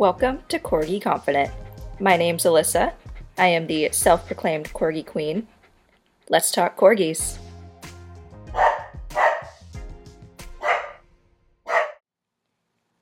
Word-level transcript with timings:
Welcome 0.00 0.44
to 0.48 0.58
Corgi 0.58 0.98
Confident. 0.98 1.50
My 1.98 2.16
name's 2.16 2.44
Alyssa. 2.44 2.94
I 3.36 3.48
am 3.48 3.66
the 3.66 3.90
self 3.92 4.26
proclaimed 4.26 4.72
Corgi 4.72 5.04
Queen. 5.04 5.46
Let's 6.30 6.50
talk 6.50 6.74
corgis. 6.78 7.36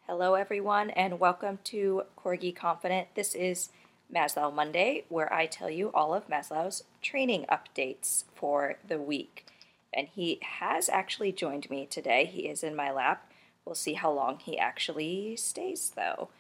Hello, 0.08 0.34
everyone, 0.34 0.90
and 0.90 1.20
welcome 1.20 1.60
to 1.66 2.02
Corgi 2.18 2.52
Confident. 2.52 3.14
This 3.14 3.36
is 3.36 3.68
Maslow 4.12 4.52
Monday, 4.52 5.04
where 5.08 5.32
I 5.32 5.46
tell 5.46 5.70
you 5.70 5.92
all 5.94 6.12
of 6.12 6.26
Maslow's 6.26 6.82
training 7.00 7.46
updates 7.48 8.24
for 8.34 8.74
the 8.84 8.98
week. 8.98 9.46
And 9.94 10.08
he 10.08 10.40
has 10.42 10.88
actually 10.88 11.30
joined 11.30 11.70
me 11.70 11.86
today. 11.86 12.24
He 12.24 12.48
is 12.48 12.64
in 12.64 12.74
my 12.74 12.90
lap. 12.90 13.30
We'll 13.64 13.76
see 13.76 13.94
how 13.94 14.10
long 14.10 14.40
he 14.40 14.58
actually 14.58 15.36
stays, 15.36 15.92
though. 15.94 16.30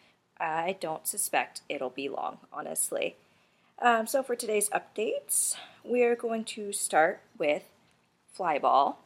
I 0.40 0.76
don't 0.80 1.06
suspect 1.06 1.62
it'll 1.68 1.90
be 1.90 2.08
long, 2.08 2.38
honestly. 2.52 3.16
Um, 3.80 4.06
so, 4.06 4.22
for 4.22 4.36
today's 4.36 4.68
updates, 4.70 5.56
we're 5.84 6.16
going 6.16 6.44
to 6.44 6.72
start 6.72 7.20
with 7.38 7.64
flyball. 8.36 8.96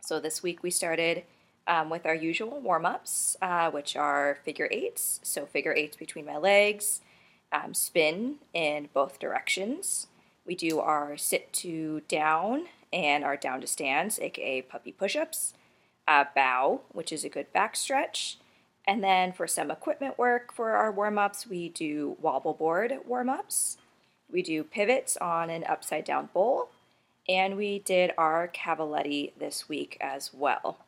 So, 0.00 0.20
this 0.20 0.42
week 0.42 0.62
we 0.62 0.70
started 0.70 1.24
um, 1.66 1.90
with 1.90 2.04
our 2.06 2.14
usual 2.14 2.60
warm 2.60 2.86
ups, 2.86 3.36
uh, 3.40 3.70
which 3.70 3.96
are 3.96 4.38
figure 4.44 4.68
eights. 4.70 5.20
So, 5.22 5.46
figure 5.46 5.74
eights 5.74 5.96
between 5.96 6.26
my 6.26 6.36
legs, 6.36 7.00
um, 7.52 7.74
spin 7.74 8.36
in 8.52 8.88
both 8.92 9.18
directions. 9.18 10.08
We 10.46 10.54
do 10.54 10.80
our 10.80 11.16
sit 11.16 11.52
to 11.54 12.02
down 12.08 12.66
and 12.92 13.24
our 13.24 13.36
down 13.36 13.60
to 13.60 13.66
stands, 13.66 14.18
aka 14.18 14.62
puppy 14.62 14.92
push 14.92 15.16
ups, 15.16 15.54
uh, 16.06 16.24
bow, 16.34 16.82
which 16.92 17.12
is 17.12 17.24
a 17.24 17.28
good 17.28 17.52
back 17.52 17.76
stretch. 17.76 18.38
And 18.86 19.02
then 19.02 19.32
for 19.32 19.46
some 19.46 19.70
equipment 19.70 20.18
work 20.18 20.52
for 20.52 20.72
our 20.72 20.92
warm 20.92 21.18
ups, 21.18 21.46
we 21.46 21.70
do 21.70 22.16
wobble 22.20 22.52
board 22.52 22.92
warm 23.06 23.28
ups. 23.28 23.78
We 24.30 24.42
do 24.42 24.64
pivots 24.64 25.16
on 25.16 25.48
an 25.50 25.64
upside 25.64 26.04
down 26.04 26.28
bowl. 26.34 26.68
And 27.28 27.56
we 27.56 27.78
did 27.78 28.12
our 28.18 28.48
cavaletti 28.48 29.32
this 29.38 29.68
week 29.68 29.96
as 30.00 30.34
well. 30.34 30.78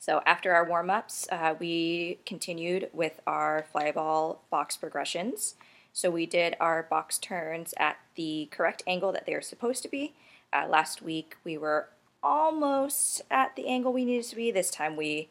So 0.00 0.22
after 0.26 0.52
our 0.52 0.64
warm 0.64 0.90
ups, 0.90 1.28
uh, 1.30 1.54
we 1.58 2.18
continued 2.26 2.88
with 2.92 3.20
our 3.26 3.66
flyball 3.72 4.38
box 4.50 4.76
progressions. 4.76 5.54
So 5.92 6.10
we 6.10 6.26
did 6.26 6.56
our 6.58 6.82
box 6.82 7.18
turns 7.18 7.74
at 7.76 7.98
the 8.16 8.48
correct 8.50 8.82
angle 8.86 9.12
that 9.12 9.26
they 9.26 9.34
are 9.34 9.42
supposed 9.42 9.82
to 9.82 9.88
be. 9.88 10.14
Uh, 10.52 10.66
last 10.68 11.02
week 11.02 11.36
we 11.44 11.58
were 11.58 11.90
almost 12.22 13.22
at 13.30 13.54
the 13.56 13.68
angle 13.68 13.92
we 13.92 14.04
needed 14.04 14.24
to 14.30 14.36
be. 14.36 14.50
This 14.50 14.70
time 14.70 14.96
we 14.96 15.28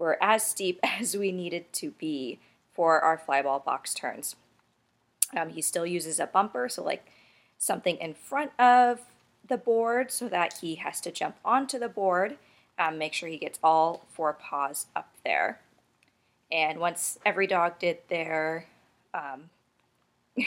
were 0.00 0.18
as 0.20 0.42
steep 0.42 0.80
as 0.82 1.16
we 1.16 1.30
needed 1.30 1.72
to 1.74 1.92
be 1.92 2.40
for 2.74 3.00
our 3.00 3.16
flyball 3.16 3.64
box 3.64 3.94
turns. 3.94 4.34
Um, 5.36 5.50
he 5.50 5.62
still 5.62 5.86
uses 5.86 6.18
a 6.18 6.26
bumper, 6.26 6.68
so 6.68 6.82
like 6.82 7.06
something 7.56 7.96
in 7.98 8.14
front 8.14 8.50
of 8.58 9.02
the 9.46 9.56
board 9.56 10.10
so 10.10 10.28
that 10.28 10.58
he 10.60 10.76
has 10.76 11.00
to 11.02 11.12
jump 11.12 11.36
onto 11.44 11.78
the 11.78 11.88
board 11.88 12.36
um, 12.80 12.98
make 12.98 13.12
sure 13.12 13.28
he 13.28 13.36
gets 13.36 13.58
all 13.62 14.06
four 14.10 14.32
paws 14.32 14.86
up 14.96 15.12
there. 15.24 15.60
And 16.50 16.80
once 16.80 17.18
every 17.24 17.46
dog 17.46 17.78
did 17.78 17.98
their 18.08 18.66
um, 19.12 19.50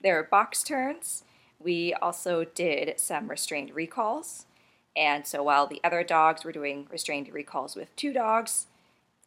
their 0.00 0.22
box 0.22 0.62
turns, 0.62 1.24
we 1.58 1.94
also 1.94 2.44
did 2.44 3.00
some 3.00 3.28
restrained 3.28 3.74
recalls. 3.74 4.44
And 4.94 5.26
so 5.26 5.42
while 5.42 5.66
the 5.66 5.80
other 5.82 6.04
dogs 6.04 6.44
were 6.44 6.52
doing 6.52 6.86
restrained 6.90 7.32
recalls 7.32 7.74
with 7.74 7.94
two 7.96 8.12
dogs, 8.12 8.66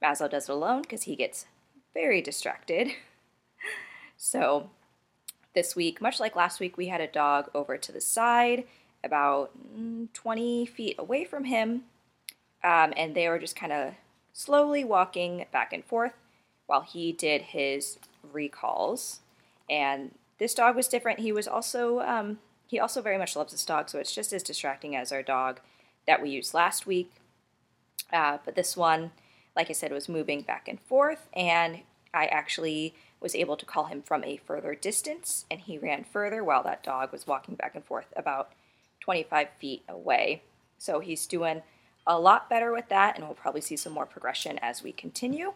Maslow 0.04 0.30
does 0.30 0.50
it 0.50 0.52
alone 0.52 0.82
because 0.84 1.04
he 1.04 1.16
gets 1.16 1.46
very 1.94 2.22
distracted. 2.22 2.90
so 4.18 4.70
this 5.54 5.76
week, 5.76 6.02
much 6.02 6.20
like 6.20 6.36
last 6.36 6.60
week, 6.60 6.78
we 6.78 6.88
had 6.88 7.02
a 7.02 7.08
dog 7.08 7.50
over 7.54 7.78
to 7.78 7.92
the 7.92 8.02
side, 8.02 8.66
about 9.04 9.52
mm, 9.76 10.08
20 10.14 10.66
feet 10.66 10.96
away 11.00 11.24
from 11.24 11.46
him, 11.46 11.84
um, 12.64 12.94
and 12.96 13.16
they 13.16 13.28
were 13.30 13.40
just 13.40 13.56
kind 13.56 13.72
of 13.72 13.94
slowly 14.34 14.84
walking 14.84 15.46
back 15.52 15.74
and 15.74 15.84
forth 15.84 16.14
while 16.68 16.82
he 16.82 17.12
did 17.12 17.42
his 17.42 17.98
recalls. 18.32 19.22
And 19.70 20.12
this 20.38 20.54
dog 20.54 20.76
was 20.76 20.88
different. 20.88 21.20
He 21.20 21.32
was 21.32 21.48
also 21.48 22.02
um, 22.02 22.40
he 22.68 22.80
also 22.80 23.02
very 23.02 23.18
much 23.18 23.36
loves 23.36 23.54
this 23.54 23.66
dog, 23.66 23.90
so 23.90 23.98
it's 23.98 24.14
just 24.14 24.34
as 24.34 24.44
distracting 24.44 24.96
as 24.96 25.12
our 25.12 25.24
dog 25.24 25.60
that 26.06 26.22
we 26.22 26.30
used 26.30 26.54
last 26.54 26.86
week. 26.86 27.12
Uh, 28.12 28.38
but 28.46 28.56
this 28.56 28.78
one, 28.78 29.12
like 29.58 29.70
I 29.72 29.74
said, 29.74 29.92
was 29.92 30.08
moving 30.08 30.42
back 30.42 30.68
and 30.68 30.80
forth, 30.80 31.28
and 31.34 31.80
I 32.14 32.28
actually 32.28 32.94
was 33.20 33.36
able 33.36 33.58
to 33.58 33.66
call 33.66 33.86
him 33.86 34.04
from 34.04 34.24
a 34.24 34.38
further 34.38 34.76
distance, 34.76 35.46
and 35.50 35.60
he 35.62 35.80
ran 35.80 36.04
further 36.04 36.44
while 36.44 36.62
that 36.64 36.84
dog 36.84 37.12
was 37.12 37.26
walking 37.26 37.56
back 37.56 37.74
and 37.74 37.84
forth 37.84 38.14
about 38.16 38.52
25 39.02 39.48
feet 39.60 39.84
away. 39.90 40.44
So 40.78 41.00
he's 41.00 41.26
doing 41.26 41.64
a 42.06 42.20
lot 42.20 42.50
better 42.50 42.72
with 42.72 42.88
that, 42.90 43.16
and 43.16 43.26
we'll 43.26 43.34
probably 43.34 43.62
see 43.62 43.76
some 43.76 43.94
more 43.94 44.06
progression 44.06 44.60
as 44.60 44.84
we 44.84 44.92
continue. 44.92 45.54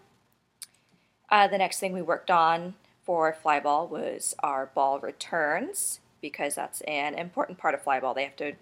Uh, 1.29 1.47
the 1.47 1.59
next 1.59 1.79
thing 1.79 1.93
we 1.93 2.01
worked 2.01 2.31
on 2.31 2.73
for 3.03 3.35
flyball 3.43 3.87
was 3.87 4.33
our 4.39 4.65
ball 4.65 4.99
returns 4.99 5.99
because 6.21 6.55
that's 6.55 6.81
an 6.81 7.13
important 7.13 7.59
part 7.59 7.75
of 7.75 7.83
flyball. 7.83 8.15
They 8.15 8.23
have 8.23 8.35
to 8.37 8.53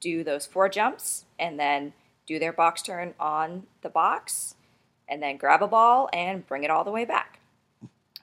do 0.00 0.22
those 0.22 0.46
four 0.46 0.68
jumps 0.68 1.24
and 1.38 1.58
then 1.58 1.94
do 2.26 2.38
their 2.38 2.52
box 2.52 2.82
turn 2.82 3.14
on 3.18 3.64
the 3.82 3.88
box 3.88 4.54
and 5.08 5.22
then 5.22 5.36
grab 5.36 5.62
a 5.62 5.68
ball 5.68 6.08
and 6.12 6.46
bring 6.46 6.64
it 6.64 6.70
all 6.70 6.84
the 6.84 6.90
way 6.90 7.04
back. 7.04 7.40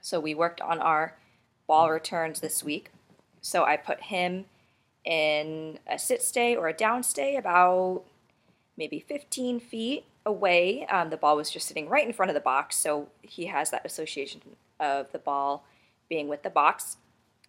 So 0.01 0.19
we 0.19 0.35
worked 0.35 0.61
on 0.61 0.79
our 0.79 1.15
ball 1.67 1.89
returns 1.89 2.39
this 2.39 2.63
week. 2.63 2.91
So 3.41 3.63
I 3.63 3.77
put 3.77 4.01
him 4.01 4.45
in 5.05 5.79
a 5.87 5.99
sit 5.99 6.21
stay 6.21 6.55
or 6.55 6.67
a 6.67 6.73
down 6.73 7.03
stay 7.03 7.35
about 7.35 8.03
maybe 8.77 8.99
15 8.99 9.59
feet 9.59 10.05
away. 10.25 10.85
Um, 10.87 11.09
the 11.09 11.17
ball 11.17 11.35
was 11.35 11.49
just 11.49 11.67
sitting 11.67 11.89
right 11.89 12.05
in 12.05 12.13
front 12.13 12.29
of 12.29 12.35
the 12.35 12.41
box, 12.41 12.75
so 12.75 13.09
he 13.21 13.47
has 13.47 13.69
that 13.71 13.85
association 13.85 14.41
of 14.79 15.11
the 15.11 15.19
ball 15.19 15.65
being 16.09 16.27
with 16.27 16.43
the 16.43 16.49
box. 16.49 16.97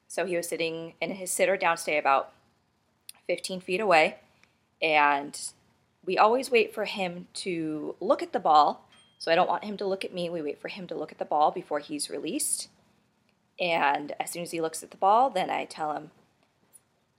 So 0.09 0.27
he 0.27 0.37
was 0.37 0.49
sitting 0.49 0.95
in 1.01 1.13
his 1.13 1.31
sit 1.31 1.49
or 1.49 1.57
down 1.57 1.77
stay 1.77 1.99
about 1.99 2.33
15 3.27 3.61
feet 3.61 3.81
away, 3.81 4.17
and 4.83 5.39
we 6.05 6.19
always 6.19 6.51
wait 6.51 6.75
for 6.75 6.85
him 6.85 7.27
to 7.35 7.95
look 8.01 8.23
at 8.23 8.33
the 8.33 8.41
ball. 8.41 8.89
So 9.19 9.33
I 9.33 9.35
don't 9.35 9.49
want 9.49 9.65
him 9.65 9.77
to 9.79 9.87
look 9.87 10.05
at 10.05 10.15
me. 10.15 10.29
We 10.29 10.43
wait 10.43 10.61
for 10.61 10.69
him 10.69 10.87
to 10.89 10.95
look 10.95 11.13
at 11.13 11.19
the 11.19 11.25
ball 11.25 11.51
before 11.51 11.79
he's 11.79 12.11
released. 12.11 12.69
And 13.59 14.13
as 14.21 14.31
soon 14.31 14.43
as 14.43 14.51
he 14.51 14.61
looks 14.61 14.83
at 14.83 14.91
the 14.91 14.97
ball, 14.97 15.31
then 15.31 15.49
I 15.51 15.65
tell 15.65 15.93
him, 15.93 16.11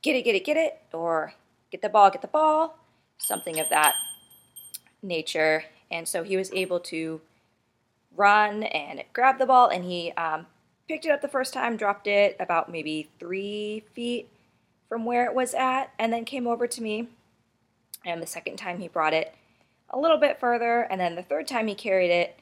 get 0.02 0.16
it, 0.16 0.24
get 0.24 0.36
it, 0.36 0.46
get 0.46 0.58
it, 0.58 0.82
or 0.94 1.34
get 1.72 1.82
the 1.82 1.90
ball, 1.90 2.12
get 2.12 2.22
the 2.22 2.28
ball 2.28 2.78
something 3.18 3.60
of 3.60 3.70
that 3.70 3.96
nature. 5.02 5.66
And 5.92 6.08
so 6.08 6.24
he 6.24 6.38
was 6.38 6.52
able 6.52 6.80
to 6.82 7.22
run 8.16 8.64
and 8.64 9.04
grab 9.14 9.38
the 9.38 9.46
ball, 9.46 9.68
and 9.70 9.84
he 9.84 10.12
um, 10.14 10.48
picked 10.88 11.06
it 11.06 11.12
up 11.12 11.22
the 11.22 11.28
first 11.28 11.54
time, 11.54 11.78
dropped 11.78 12.08
it 12.08 12.36
about 12.40 12.72
maybe 12.72 13.10
three 13.20 13.84
feet 13.94 14.30
from 14.88 15.06
where 15.06 15.26
it 15.26 15.34
was 15.34 15.54
at, 15.54 15.92
and 16.00 16.12
then 16.12 16.26
came 16.26 16.48
over 16.48 16.68
to 16.68 16.82
me. 16.82 17.10
And 18.06 18.22
the 18.22 18.28
second 18.28 18.58
time 18.58 18.80
he 18.80 18.88
brought 18.88 19.14
it 19.14 19.34
a 19.90 20.00
little 20.00 20.18
bit 20.18 20.40
further, 20.40 20.82
and 20.82 21.00
then 21.00 21.16
the 21.16 21.24
third 21.24 21.48
time 21.48 21.68
he 21.68 21.76
carried 21.76 22.12
it 22.12 22.40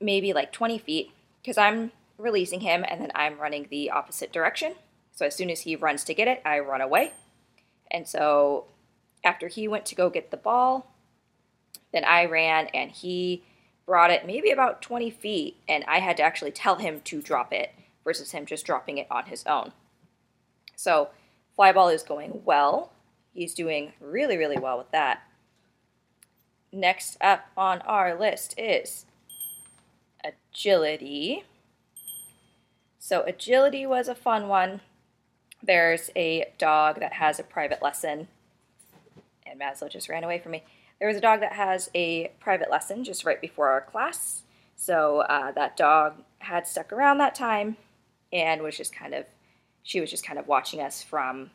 maybe 0.00 0.32
like 0.32 0.52
20 0.52 0.78
feet 0.78 1.12
because 1.40 1.56
I'm 1.56 1.92
releasing 2.18 2.60
him 2.60 2.84
and 2.88 3.00
then 3.00 3.12
I'm 3.14 3.38
running 3.38 3.68
the 3.70 3.90
opposite 3.90 4.32
direction. 4.32 4.74
So 5.12 5.26
as 5.26 5.36
soon 5.36 5.50
as 5.50 5.60
he 5.60 5.76
runs 5.76 6.04
to 6.04 6.14
get 6.14 6.28
it, 6.28 6.42
I 6.44 6.58
run 6.58 6.80
away. 6.80 7.12
And 7.90 8.08
so 8.08 8.66
after 9.24 9.48
he 9.48 9.68
went 9.68 9.86
to 9.86 9.94
go 9.94 10.10
get 10.10 10.30
the 10.30 10.36
ball, 10.36 10.92
then 11.92 12.04
I 12.04 12.24
ran 12.24 12.66
and 12.68 12.90
he 12.90 13.44
brought 13.86 14.10
it 14.10 14.26
maybe 14.26 14.50
about 14.50 14.80
20 14.80 15.10
feet, 15.10 15.56
and 15.68 15.84
I 15.84 15.98
had 15.98 16.16
to 16.18 16.22
actually 16.22 16.52
tell 16.52 16.76
him 16.76 17.00
to 17.04 17.20
drop 17.20 17.52
it 17.52 17.74
versus 18.04 18.30
him 18.30 18.46
just 18.46 18.64
dropping 18.64 18.98
it 18.98 19.06
on 19.10 19.26
his 19.26 19.44
own. 19.44 19.72
So, 20.76 21.10
flyball 21.58 21.92
is 21.92 22.02
going 22.02 22.42
well. 22.44 22.92
He's 23.34 23.54
doing 23.54 23.92
really, 24.00 24.36
really 24.36 24.58
well 24.58 24.78
with 24.78 24.90
that. 24.92 25.22
Next 26.72 27.16
up 27.20 27.46
on 27.56 27.80
our 27.82 28.18
list 28.18 28.54
is 28.58 29.06
agility. 30.24 31.44
So, 32.98 33.22
agility 33.22 33.84
was 33.86 34.08
a 34.08 34.14
fun 34.14 34.48
one. 34.48 34.80
There's 35.62 36.10
a 36.16 36.52
dog 36.58 37.00
that 37.00 37.14
has 37.14 37.38
a 37.38 37.44
private 37.44 37.82
lesson 37.82 38.28
and 39.52 39.60
Maslow 39.60 39.90
just 39.90 40.08
ran 40.08 40.24
away 40.24 40.38
from 40.38 40.52
me. 40.52 40.64
There 40.98 41.08
was 41.08 41.16
a 41.16 41.20
dog 41.20 41.40
that 41.40 41.52
has 41.52 41.90
a 41.94 42.32
private 42.40 42.70
lesson 42.70 43.04
just 43.04 43.24
right 43.24 43.40
before 43.40 43.68
our 43.68 43.80
class. 43.80 44.42
So 44.76 45.20
uh, 45.20 45.52
that 45.52 45.76
dog 45.76 46.22
had 46.38 46.66
stuck 46.66 46.92
around 46.92 47.18
that 47.18 47.34
time 47.34 47.76
and 48.32 48.62
was 48.62 48.76
just 48.76 48.94
kind 48.94 49.14
of, 49.14 49.26
she 49.82 50.00
was 50.00 50.10
just 50.10 50.26
kind 50.26 50.38
of 50.38 50.48
watching 50.48 50.80
us 50.80 51.02
from 51.02 51.50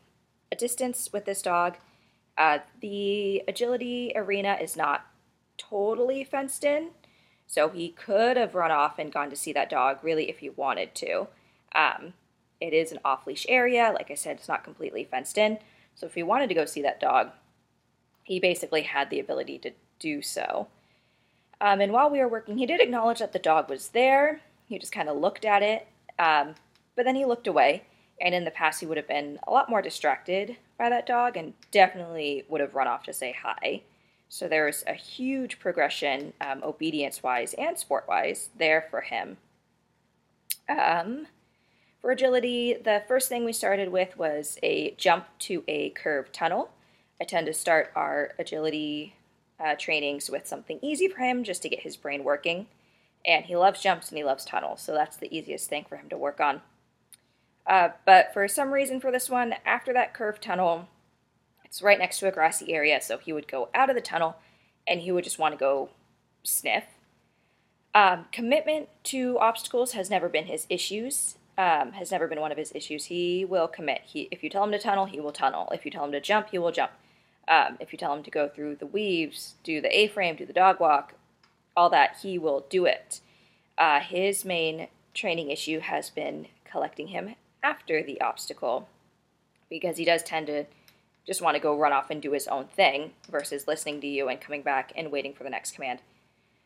a 0.52 0.56
distance 0.56 1.10
with 1.12 1.24
this 1.24 1.42
dog. 1.42 1.76
Uh, 2.38 2.60
the 2.80 3.42
agility 3.48 4.12
arena 4.14 4.56
is 4.62 4.76
not 4.76 5.04
totally 5.58 6.24
fenced 6.24 6.64
in. 6.64 6.90
So 7.48 7.68
he 7.68 7.88
could 7.88 8.36
have 8.36 8.54
run 8.54 8.70
off 8.70 8.98
and 8.98 9.12
gone 9.12 9.30
to 9.30 9.36
see 9.36 9.52
that 9.54 9.70
dog 9.70 9.98
really 10.02 10.30
if 10.30 10.38
he 10.38 10.50
wanted 10.50 10.94
to. 10.96 11.26
Um, 11.74 12.12
it 12.60 12.72
is 12.72 12.92
an 12.92 13.00
off 13.04 13.26
leash 13.26 13.46
area. 13.48 13.90
Like 13.92 14.10
I 14.10 14.14
said, 14.14 14.36
it's 14.36 14.48
not 14.48 14.64
completely 14.64 15.04
fenced 15.04 15.38
in. 15.38 15.58
So 15.94 16.06
if 16.06 16.14
he 16.14 16.22
wanted 16.22 16.48
to 16.48 16.54
go 16.54 16.64
see 16.64 16.82
that 16.82 17.00
dog, 17.00 17.30
he 18.22 18.38
basically 18.38 18.82
had 18.82 19.10
the 19.10 19.18
ability 19.18 19.58
to 19.60 19.72
do 19.98 20.20
so. 20.20 20.68
Um, 21.60 21.80
and 21.80 21.92
while 21.92 22.10
we 22.10 22.20
were 22.20 22.28
working, 22.28 22.58
he 22.58 22.66
did 22.66 22.80
acknowledge 22.80 23.18
that 23.18 23.32
the 23.32 23.38
dog 23.38 23.68
was 23.68 23.88
there. 23.88 24.42
He 24.66 24.78
just 24.78 24.92
kind 24.92 25.08
of 25.08 25.16
looked 25.16 25.44
at 25.44 25.62
it, 25.62 25.88
um, 26.18 26.54
but 26.94 27.04
then 27.04 27.16
he 27.16 27.24
looked 27.24 27.46
away. 27.46 27.84
And 28.20 28.34
in 28.34 28.44
the 28.44 28.50
past, 28.50 28.80
he 28.80 28.86
would 28.86 28.96
have 28.96 29.08
been 29.08 29.38
a 29.46 29.50
lot 29.50 29.70
more 29.70 29.82
distracted 29.82 30.56
by 30.76 30.88
that 30.88 31.06
dog 31.06 31.36
and 31.36 31.54
definitely 31.70 32.44
would 32.48 32.60
have 32.60 32.74
run 32.74 32.88
off 32.88 33.04
to 33.04 33.12
say 33.12 33.36
hi. 33.42 33.82
So 34.28 34.48
there's 34.48 34.84
a 34.86 34.92
huge 34.92 35.58
progression, 35.58 36.32
um, 36.40 36.62
obedience 36.62 37.22
wise 37.22 37.54
and 37.54 37.78
sport 37.78 38.06
wise, 38.08 38.50
there 38.56 38.86
for 38.90 39.02
him. 39.02 39.38
Um, 40.68 41.28
for 42.00 42.10
agility, 42.10 42.74
the 42.74 43.02
first 43.08 43.28
thing 43.28 43.44
we 43.44 43.52
started 43.52 43.90
with 43.90 44.18
was 44.18 44.58
a 44.62 44.94
jump 44.98 45.26
to 45.40 45.64
a 45.66 45.90
curved 45.90 46.32
tunnel. 46.32 46.70
I 47.20 47.24
tend 47.24 47.46
to 47.46 47.54
start 47.54 47.90
our 47.96 48.32
agility 48.38 49.14
uh, 49.58 49.74
trainings 49.76 50.30
with 50.30 50.46
something 50.46 50.78
easy 50.82 51.08
for 51.08 51.20
him 51.20 51.42
just 51.42 51.62
to 51.62 51.68
get 51.68 51.80
his 51.80 51.96
brain 51.96 52.22
working. 52.22 52.66
And 53.24 53.46
he 53.46 53.56
loves 53.56 53.82
jumps 53.82 54.10
and 54.10 54.18
he 54.18 54.24
loves 54.24 54.44
tunnels, 54.44 54.80
so 54.80 54.92
that's 54.92 55.16
the 55.16 55.34
easiest 55.36 55.68
thing 55.68 55.84
for 55.88 55.96
him 55.96 56.08
to 56.10 56.16
work 56.16 56.40
on. 56.40 56.60
Uh, 57.68 57.90
but 58.06 58.32
for 58.32 58.48
some 58.48 58.72
reason 58.72 58.98
for 58.98 59.12
this 59.12 59.28
one, 59.28 59.54
after 59.66 59.92
that 59.92 60.14
curved 60.14 60.42
tunnel, 60.42 60.88
it's 61.64 61.82
right 61.82 61.98
next 61.98 62.18
to 62.20 62.26
a 62.26 62.32
grassy 62.32 62.72
area, 62.72 62.98
so 63.00 63.18
he 63.18 63.32
would 63.32 63.46
go 63.46 63.68
out 63.74 63.90
of 63.90 63.94
the 63.94 64.00
tunnel 64.00 64.36
and 64.86 65.02
he 65.02 65.12
would 65.12 65.24
just 65.24 65.38
want 65.38 65.52
to 65.52 65.58
go 65.58 65.90
sniff. 66.42 66.84
Um, 67.94 68.24
commitment 68.32 68.88
to 69.04 69.38
obstacles 69.38 69.92
has 69.92 70.08
never 70.08 70.30
been 70.30 70.46
his 70.46 70.66
issues. 70.70 71.36
Um, 71.58 71.92
has 71.92 72.12
never 72.12 72.28
been 72.28 72.40
one 72.40 72.52
of 72.52 72.58
his 72.58 72.72
issues. 72.74 73.06
He 73.06 73.44
will 73.44 73.68
commit. 73.68 74.02
He, 74.06 74.28
if 74.30 74.42
you 74.42 74.48
tell 74.48 74.64
him 74.64 74.70
to 74.70 74.78
tunnel, 74.78 75.06
he 75.06 75.20
will 75.20 75.32
tunnel. 75.32 75.68
If 75.72 75.84
you 75.84 75.90
tell 75.90 76.04
him 76.04 76.12
to 76.12 76.20
jump, 76.20 76.50
he 76.50 76.58
will 76.58 76.70
jump. 76.70 76.92
Um, 77.48 77.76
if 77.80 77.92
you 77.92 77.98
tell 77.98 78.14
him 78.14 78.22
to 78.22 78.30
go 78.30 78.48
through 78.48 78.76
the 78.76 78.86
weaves, 78.86 79.54
do 79.64 79.80
the 79.80 79.98
A-frame, 79.98 80.36
do 80.36 80.46
the 80.46 80.52
dog 80.52 80.78
walk, 80.78 81.14
all 81.76 81.90
that, 81.90 82.18
he 82.22 82.38
will 82.38 82.64
do 82.70 82.84
it. 82.84 83.20
Uh, 83.76 84.00
his 84.00 84.44
main 84.44 84.86
training 85.14 85.50
issue 85.50 85.80
has 85.80 86.10
been 86.10 86.46
collecting 86.64 87.08
him 87.08 87.34
after 87.62 88.02
the 88.02 88.20
obstacle 88.20 88.88
because 89.68 89.96
he 89.96 90.04
does 90.04 90.22
tend 90.22 90.46
to 90.46 90.64
just 91.26 91.42
want 91.42 91.54
to 91.54 91.60
go 91.60 91.76
run 91.76 91.92
off 91.92 92.10
and 92.10 92.22
do 92.22 92.32
his 92.32 92.48
own 92.48 92.64
thing 92.64 93.12
versus 93.30 93.68
listening 93.68 94.00
to 94.00 94.06
you 94.06 94.28
and 94.28 94.40
coming 94.40 94.62
back 94.62 94.92
and 94.96 95.12
waiting 95.12 95.34
for 95.34 95.44
the 95.44 95.50
next 95.50 95.74
command. 95.74 96.00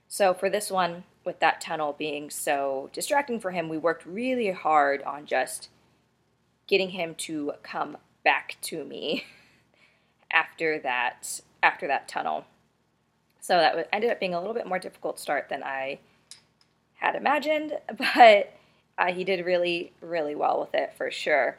So 0.07 0.33
for 0.35 0.49
this 0.49 0.71
one, 0.71 1.05
with 1.25 1.41
that 1.41 1.61
tunnel 1.61 1.95
being 1.99 2.31
so 2.31 2.91
distracting 2.93 3.41
for 3.41 3.51
him, 3.51 3.69
we 3.69 3.79
worked 3.79 4.07
really 4.07 4.51
hard 4.53 5.03
on 5.03 5.27
just 5.27 5.69
getting 6.69 6.91
him 6.91 7.15
to 7.17 7.53
come 7.63 7.97
back 8.25 8.57
to 8.63 8.85
me 8.85 9.25
after 10.31 10.79
that 10.79 11.41
after 11.63 11.87
that 11.87 12.09
tunnel. 12.09 12.45
So 13.41 13.57
that 13.57 13.89
ended 13.93 14.11
up 14.11 14.21
being 14.21 14.35
a 14.35 14.39
little 14.39 14.55
bit 14.55 14.67
more 14.67 14.79
difficult 14.79 15.19
start 15.19 15.49
than 15.49 15.63
I 15.63 15.99
had 16.95 17.17
imagined, 17.17 17.73
but 18.15 18.53
uh, 18.99 19.13
he 19.13 19.25
did 19.25 19.45
really, 19.45 19.93
really 20.01 20.35
well 20.35 20.61
with 20.61 20.75
it 20.75 20.93
for 20.97 21.11
sure. 21.11 21.57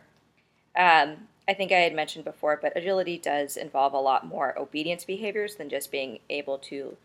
Um, 0.75 1.27
I 1.47 1.53
think 1.53 1.71
I 1.71 1.79
had 1.79 1.93
mentioned 1.93 2.25
before, 2.25 2.57
but 2.61 2.75
agility 2.75 3.17
does 3.17 3.57
involve 3.57 3.93
a 3.93 3.99
lot 3.99 4.25
more 4.25 4.57
obedience 4.57 5.03
behaviors 5.03 5.55
than 5.55 5.69
just 5.69 5.91
being 5.91 6.19
able 6.29 6.57
to 6.59 6.95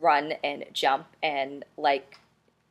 run 0.00 0.32
and 0.42 0.64
jump 0.72 1.06
and 1.22 1.64
like 1.76 2.18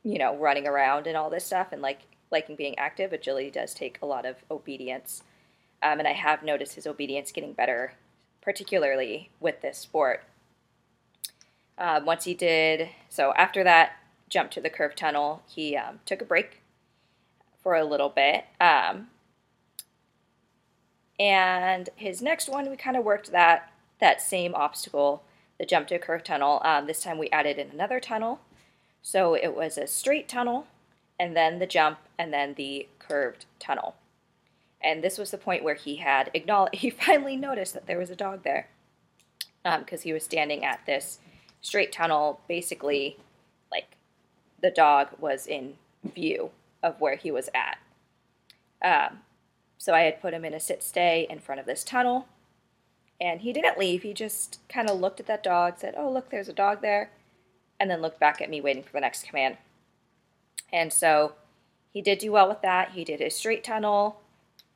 you 0.04 0.18
know 0.18 0.36
running 0.36 0.66
around 0.66 1.06
and 1.06 1.16
all 1.16 1.30
this 1.30 1.44
stuff 1.44 1.72
and 1.72 1.82
like 1.82 2.00
liking 2.30 2.56
being 2.56 2.78
active. 2.78 3.12
Agility 3.12 3.50
does 3.50 3.72
take 3.72 3.98
a 4.02 4.06
lot 4.06 4.26
of 4.26 4.36
obedience. 4.50 5.22
Um, 5.80 6.00
and 6.00 6.08
i 6.08 6.12
have 6.12 6.42
noticed 6.42 6.74
his 6.74 6.88
obedience 6.88 7.30
getting 7.30 7.52
better 7.52 7.92
particularly 8.42 9.30
with 9.40 9.60
this 9.60 9.78
sport. 9.78 10.24
Um, 11.76 12.04
once 12.04 12.24
he 12.24 12.34
did 12.34 12.88
so 13.08 13.32
after 13.34 13.62
that 13.62 13.92
jump 14.28 14.50
to 14.52 14.60
the 14.60 14.70
curved 14.70 14.98
tunnel 14.98 15.42
he 15.46 15.76
um, 15.76 16.00
took 16.04 16.20
a 16.20 16.24
break 16.24 16.62
for 17.68 17.76
a 17.76 17.84
little 17.84 18.08
bit 18.08 18.46
um, 18.60 19.08
and 21.20 21.90
his 21.96 22.22
next 22.22 22.48
one 22.48 22.70
we 22.70 22.76
kind 22.76 22.96
of 22.96 23.04
worked 23.04 23.30
that 23.30 23.72
that 24.00 24.22
same 24.22 24.54
obstacle 24.54 25.22
the 25.58 25.66
jump 25.66 25.88
to 25.88 25.98
curved 25.98 26.26
tunnel. 26.26 26.60
Um, 26.64 26.86
this 26.86 27.02
time 27.02 27.18
we 27.18 27.28
added 27.30 27.58
in 27.58 27.70
another 27.70 28.00
tunnel. 28.00 28.40
So 29.02 29.34
it 29.34 29.54
was 29.54 29.76
a 29.76 29.86
straight 29.86 30.28
tunnel, 30.28 30.66
and 31.18 31.36
then 31.36 31.58
the 31.58 31.66
jump, 31.66 31.98
and 32.18 32.32
then 32.32 32.54
the 32.54 32.88
curved 32.98 33.46
tunnel. 33.58 33.96
And 34.80 35.02
this 35.02 35.18
was 35.18 35.30
the 35.30 35.38
point 35.38 35.64
where 35.64 35.74
he 35.74 35.96
had 35.96 36.30
acknowledged, 36.34 36.76
he 36.78 36.90
finally 36.90 37.36
noticed 37.36 37.74
that 37.74 37.86
there 37.86 37.98
was 37.98 38.10
a 38.10 38.16
dog 38.16 38.42
there. 38.42 38.68
Because 39.64 40.00
um, 40.00 40.04
he 40.04 40.12
was 40.12 40.24
standing 40.24 40.64
at 40.64 40.86
this 40.86 41.18
straight 41.60 41.92
tunnel, 41.92 42.40
basically, 42.48 43.16
like 43.70 43.96
the 44.62 44.70
dog 44.70 45.08
was 45.18 45.46
in 45.46 45.74
view 46.14 46.50
of 46.82 47.00
where 47.00 47.16
he 47.16 47.30
was 47.30 47.48
at. 47.54 47.78
Um, 48.80 49.20
so 49.76 49.94
I 49.94 50.02
had 50.02 50.20
put 50.20 50.34
him 50.34 50.44
in 50.44 50.54
a 50.54 50.60
sit 50.60 50.82
stay 50.82 51.26
in 51.28 51.38
front 51.38 51.60
of 51.60 51.66
this 51.66 51.84
tunnel 51.84 52.28
and 53.20 53.40
he 53.40 53.52
didn't 53.52 53.78
leave. 53.78 54.02
He 54.02 54.14
just 54.14 54.60
kind 54.68 54.88
of 54.88 55.00
looked 55.00 55.20
at 55.20 55.26
that 55.26 55.42
dog, 55.42 55.74
said, 55.78 55.94
Oh, 55.96 56.10
look, 56.10 56.30
there's 56.30 56.48
a 56.48 56.52
dog 56.52 56.82
there, 56.82 57.10
and 57.80 57.90
then 57.90 58.00
looked 58.00 58.20
back 58.20 58.40
at 58.40 58.50
me, 58.50 58.60
waiting 58.60 58.82
for 58.82 58.92
the 58.92 59.00
next 59.00 59.26
command. 59.26 59.56
And 60.72 60.92
so 60.92 61.32
he 61.92 62.00
did 62.00 62.18
do 62.18 62.32
well 62.32 62.48
with 62.48 62.62
that. 62.62 62.92
He 62.92 63.04
did 63.04 63.20
his 63.20 63.34
straight 63.34 63.64
tunnel 63.64 64.20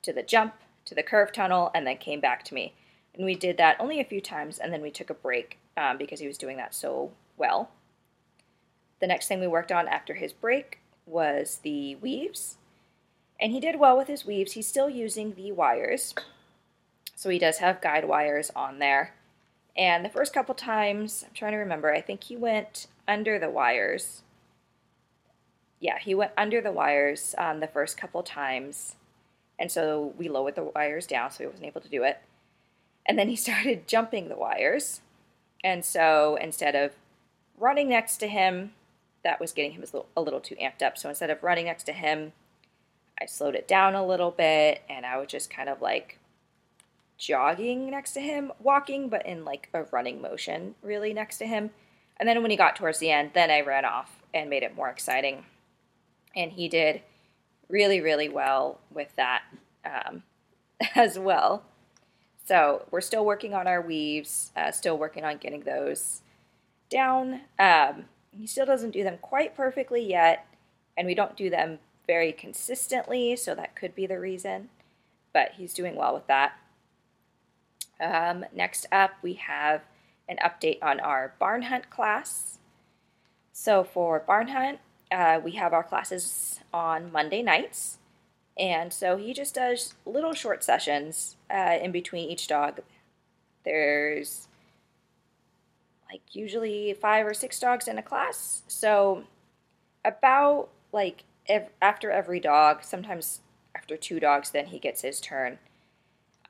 to 0.03 0.13
the 0.13 0.23
jump, 0.23 0.55
to 0.87 0.95
the 0.95 1.03
curve 1.03 1.33
tunnel, 1.33 1.71
and 1.75 1.87
then 1.87 1.99
came 1.99 2.21
back 2.21 2.45
to 2.45 2.55
me. 2.55 2.75
And 3.15 3.25
we 3.25 3.35
did 3.35 3.59
that 3.59 3.77
only 3.79 4.01
a 4.01 4.05
few 4.05 4.21
times, 4.21 4.59
and 4.59 4.73
then 4.73 4.83
we 4.83 4.91
took 4.91 5.11
a 5.11 5.15
break 5.15 5.59
um, 5.77 5.99
because 5.99 6.21
he 6.21 6.27
was 6.27 6.39
doing 6.39 6.57
that 6.57 6.75
so 6.75 7.13
well. 7.37 7.71
The 9.01 9.07
next 9.07 9.29
thing 9.29 9.41
we 9.41 9.47
worked 9.47 9.73
on 9.73 9.87
after 9.87 10.15
his 10.15 10.33
break 10.33 10.79
was 11.07 11.61
the 11.63 11.97
weaves. 11.97 12.57
And 13.41 13.53
he 13.53 13.61
did 13.61 13.79
well 13.79 13.97
with 13.97 14.09
his 14.09 14.25
weaves. 14.25 14.53
He's 14.53 14.69
still 14.69 14.89
using 14.89 15.35
the 15.35 15.53
wires, 15.53 16.15
so 17.17 17.29
he 17.29 17.39
does 17.39 17.59
have 17.59 17.81
guide 17.81 18.07
wires 18.07 18.51
on 18.55 18.79
there. 18.79 19.15
And 19.77 20.05
the 20.05 20.11
first 20.11 20.35
couple 20.35 20.55
times, 20.55 21.25
I'm 21.27 21.35
trying 21.35 21.53
to 21.53 21.59
remember, 21.59 21.93
I 21.93 22.01
think 22.01 22.25
he 22.25 22.37
went 22.37 22.87
under 23.09 23.39
the 23.39 23.51
wires. 23.51 24.23
Yeah, 25.81 25.99
he 25.99 26.15
went 26.15 26.33
under 26.37 26.61
the 26.61 26.73
wires 26.73 27.35
um, 27.39 27.61
the 27.61 27.67
first 27.67 27.97
couple 27.97 28.23
times. 28.23 28.97
And 29.59 29.71
so 29.71 30.15
we 30.19 30.29
lowered 30.29 30.57
the 30.57 30.65
wires 30.65 31.07
down 31.07 31.31
so 31.31 31.45
he 31.45 31.47
wasn't 31.47 31.67
able 31.67 31.81
to 31.81 31.89
do 31.89 32.03
it. 32.03 32.19
And 33.07 33.19
then 33.19 33.29
he 33.29 33.37
started 33.37 33.89
jumping 33.89 34.29
the 34.29 34.37
wires. 34.37 35.01
And 35.65 35.85
so 35.85 36.37
instead 36.41 36.75
of 36.75 36.93
running 37.59 37.89
next 37.89 38.17
to 38.19 38.27
him, 38.27 38.73
that 39.25 39.41
was 39.41 39.53
getting 39.53 39.73
him 39.73 39.85
a 40.17 40.21
little, 40.21 40.41
too 40.41 40.57
amped 40.57 40.83
up. 40.83 40.99
So 40.99 41.09
instead 41.09 41.31
of 41.31 41.43
running 41.43 41.67
next 41.67 41.85
to 41.85 41.93
him, 41.93 42.33
I 43.21 43.27
slowed 43.27 43.55
it 43.55 43.69
down 43.69 43.95
a 43.95 44.05
little 44.05 44.31
bit 44.31 44.83
and 44.89 45.07
I 45.07 45.17
was 45.19 45.29
just 45.29 45.49
kind 45.49 45.69
of 45.69 45.81
like 45.81 46.19
jogging 47.19 47.91
next 47.91 48.13
to 48.15 48.21
him, 48.21 48.53
walking, 48.59 49.09
but 49.09 49.25
in 49.25 49.45
like 49.45 49.69
a 49.73 49.85
running 49.85 50.21
motion, 50.21 50.75
really 50.83 51.13
next 51.13 51.39
to 51.39 51.47
him. 51.47 51.71
And 52.17 52.29
then 52.29 52.43
when 52.43 52.51
he 52.51 52.57
got 52.57 52.77
towards 52.77 52.99
the 52.99 53.11
end, 53.11 53.31
then 53.35 53.51
I 53.51 53.61
ran 53.61 53.85
off 53.85 54.21
and 54.35 54.51
made 54.51 54.63
it 54.63 54.75
more 54.75 54.89
exciting. 54.89 55.45
And 56.35 56.53
he 56.53 56.69
did 56.69 57.03
really, 57.69 58.01
really 58.01 58.29
well 58.29 58.81
with 58.93 59.15
that 59.17 59.43
um, 59.85 60.23
as 60.95 61.19
well. 61.19 61.63
So 62.45 62.87
we're 62.91 63.01
still 63.01 63.25
working 63.25 63.55
on 63.55 63.67
our 63.67 63.81
weaves, 63.81 64.51
uh, 64.57 64.73
still 64.73 64.99
working 64.99 65.25
on 65.25 65.39
getting 65.39 65.61
those 65.61 66.23
down. 66.91 67.43
Um, 67.59 68.07
he 68.37 68.47
still 68.47 68.67
doesn't 68.67 68.91
do 68.91 69.03
them 69.03 69.19
quite 69.21 69.57
perfectly 69.57 70.05
yet, 70.05 70.47
and 70.97 71.07
we 71.07 71.15
don't 71.15 71.37
do 71.37 71.51
them 71.51 71.79
very 72.07 72.33
consistently, 72.33 73.37
so 73.37 73.55
that 73.55 73.77
could 73.77 73.95
be 73.95 74.07
the 74.07 74.19
reason. 74.19 74.69
But 75.33 75.53
he's 75.57 75.75
doing 75.75 75.97
well 75.97 76.15
with 76.15 76.27
that. 76.27 76.55
Um, 78.01 78.45
next 78.55 78.87
up, 78.91 79.13
we 79.23 79.35
have 79.35 79.83
an 80.29 80.39
update 80.45 80.83
on 80.83 81.01
our 81.01 81.35
barn 81.39 81.63
hunt 81.63 81.91
class. 81.91 82.59
So 83.53 83.85
for 83.85 84.21
barn 84.21 84.49
hunt, 84.49 84.81
uh, 85.11 85.41
we 85.43 85.53
have 85.53 85.73
our 85.73 85.85
classes 85.85 86.61
on 86.73 87.13
Monday 87.13 87.43
nights. 87.43 87.99
And 88.59 88.93
so 88.93 89.17
he 89.17 89.33
just 89.33 89.55
does 89.55 89.95
little 90.05 90.35
short 90.35 90.65
sessions 90.65 91.37
uh, 91.51 91.79
in 91.81 91.93
between 91.93 92.29
each 92.29 92.49
dog. 92.49 92.81
There's 93.65 94.49
like 96.13 96.23
usually 96.35 96.93
five 97.01 97.27
or 97.27 97.33
six 97.33 97.59
dogs 97.59 97.89
in 97.89 97.99
a 97.99 98.03
class. 98.03 98.63
So 98.69 99.25
about 100.05 100.69
like 100.93 101.25
ev- 101.49 101.71
after 101.81 102.11
every 102.11 102.39
dog, 102.39 102.85
sometimes 102.85 103.41
after 103.75 103.97
two 103.97 104.21
dogs, 104.21 104.51
then 104.51 104.67
he 104.67 104.79
gets 104.79 105.01
his 105.01 105.21
turn. 105.21 105.59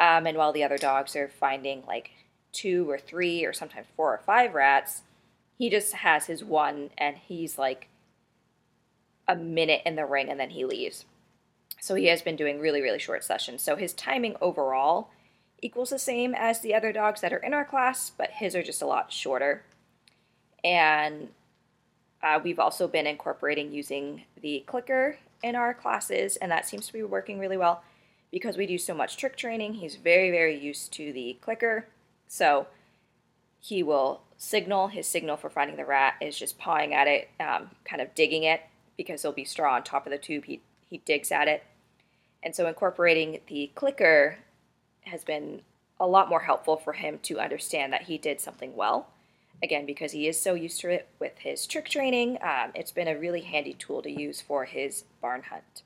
Um, 0.00 0.26
and 0.26 0.36
while 0.36 0.52
the 0.52 0.64
other 0.64 0.78
dogs 0.78 1.14
are 1.14 1.28
finding 1.28 1.84
like 1.86 2.10
two 2.50 2.90
or 2.90 2.98
three 2.98 3.44
or 3.44 3.52
sometimes 3.52 3.86
four 3.96 4.12
or 4.12 4.18
five 4.18 4.52
rats, 4.52 5.02
he 5.56 5.70
just 5.70 5.94
has 5.94 6.26
his 6.26 6.42
one 6.42 6.90
and 6.98 7.16
he's 7.16 7.56
like 7.56 7.88
a 9.28 9.36
minute 9.36 9.82
in 9.86 9.94
the 9.94 10.04
ring 10.04 10.28
and 10.28 10.40
then 10.40 10.50
he 10.50 10.64
leaves. 10.64 11.04
So 11.80 11.94
he 11.94 12.06
has 12.06 12.20
been 12.20 12.36
doing 12.36 12.58
really, 12.58 12.80
really 12.80 12.98
short 12.98 13.22
sessions. 13.22 13.62
So 13.62 13.76
his 13.76 13.92
timing 13.92 14.34
overall 14.40 15.10
equals 15.62 15.90
the 15.90 15.98
same 15.98 16.34
as 16.34 16.60
the 16.60 16.74
other 16.74 16.92
dogs 16.92 17.20
that 17.20 17.32
are 17.32 17.38
in 17.38 17.54
our 17.54 17.64
class, 17.64 18.10
but 18.10 18.30
his 18.30 18.54
are 18.54 18.62
just 18.62 18.82
a 18.82 18.86
lot 18.86 19.12
shorter. 19.12 19.62
And 20.62 21.28
uh, 22.22 22.40
we've 22.42 22.58
also 22.58 22.86
been 22.86 23.06
incorporating 23.06 23.72
using 23.72 24.24
the 24.40 24.64
clicker 24.66 25.16
in 25.42 25.54
our 25.54 25.72
classes, 25.72 26.36
and 26.36 26.50
that 26.50 26.66
seems 26.66 26.86
to 26.88 26.92
be 26.92 27.02
working 27.02 27.38
really 27.38 27.56
well 27.56 27.82
because 28.30 28.56
we 28.56 28.66
do 28.66 28.78
so 28.78 28.94
much 28.94 29.16
trick 29.16 29.36
training. 29.36 29.74
He's 29.74 29.96
very, 29.96 30.30
very 30.30 30.58
used 30.58 30.92
to 30.94 31.12
the 31.12 31.36
clicker. 31.40 31.86
So 32.26 32.66
he 33.60 33.82
will 33.82 34.22
signal. 34.38 34.88
His 34.88 35.06
signal 35.06 35.36
for 35.36 35.50
finding 35.50 35.76
the 35.76 35.84
rat 35.84 36.14
is 36.20 36.38
just 36.38 36.58
pawing 36.58 36.94
at 36.94 37.06
it, 37.06 37.28
um, 37.38 37.70
kind 37.84 38.00
of 38.00 38.14
digging 38.14 38.42
it 38.42 38.62
because 38.96 39.22
there'll 39.22 39.34
be 39.34 39.44
straw 39.44 39.74
on 39.74 39.84
top 39.84 40.06
of 40.06 40.12
the 40.12 40.18
tube. 40.18 40.44
He, 40.46 40.60
he 40.88 40.98
digs 40.98 41.30
at 41.30 41.46
it. 41.46 41.62
And 42.42 42.54
so 42.56 42.66
incorporating 42.66 43.40
the 43.46 43.70
clicker 43.74 44.38
has 45.04 45.24
been 45.24 45.62
a 46.00 46.06
lot 46.06 46.28
more 46.28 46.40
helpful 46.40 46.76
for 46.76 46.94
him 46.94 47.18
to 47.22 47.38
understand 47.38 47.92
that 47.92 48.02
he 48.02 48.18
did 48.18 48.40
something 48.40 48.74
well. 48.74 49.08
Again, 49.62 49.86
because 49.86 50.12
he 50.12 50.26
is 50.26 50.40
so 50.40 50.54
used 50.54 50.80
to 50.80 50.90
it 50.90 51.08
with 51.20 51.38
his 51.38 51.66
trick 51.66 51.88
training, 51.88 52.38
um, 52.42 52.72
it's 52.74 52.90
been 52.90 53.06
a 53.06 53.16
really 53.16 53.42
handy 53.42 53.74
tool 53.74 54.02
to 54.02 54.10
use 54.10 54.40
for 54.40 54.64
his 54.64 55.04
barn 55.20 55.44
hunt. 55.50 55.82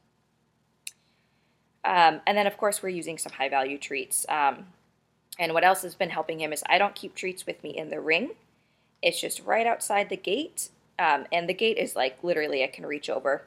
Um, 1.85 2.21
and 2.27 2.37
then, 2.37 2.47
of 2.47 2.57
course, 2.57 2.83
we're 2.83 2.89
using 2.89 3.19
some 3.19 3.33
high 3.33 3.51
value 3.51 3.79
treats. 3.79 4.25
Um, 4.29 4.67
and 5.39 5.53
what 5.53 5.65
else 5.65 5.83
has 5.83 5.95
been 5.95 6.11
helping 6.11 6.41
him 6.41 6.53
is 6.53 6.65
I 6.67 6.79
don't 6.79 6.95
keep 6.95 7.15
treats 7.15 7.47
with 7.47 7.63
me 7.63 7.77
in 7.77 7.91
the 7.91 8.01
ring. 8.01 8.31
It's 9.03 9.21
just 9.21 9.45
right 9.45 9.67
outside 9.67 10.09
the 10.09 10.17
gate. 10.17 10.71
Um, 10.99 11.27
and 11.31 11.49
the 11.49 11.55
gate 11.55 11.77
is 11.77 11.95
like 11.95 12.25
literally 12.25 12.65
I 12.65 12.69
can 12.69 12.87
reach 12.87 13.11
over. 13.11 13.43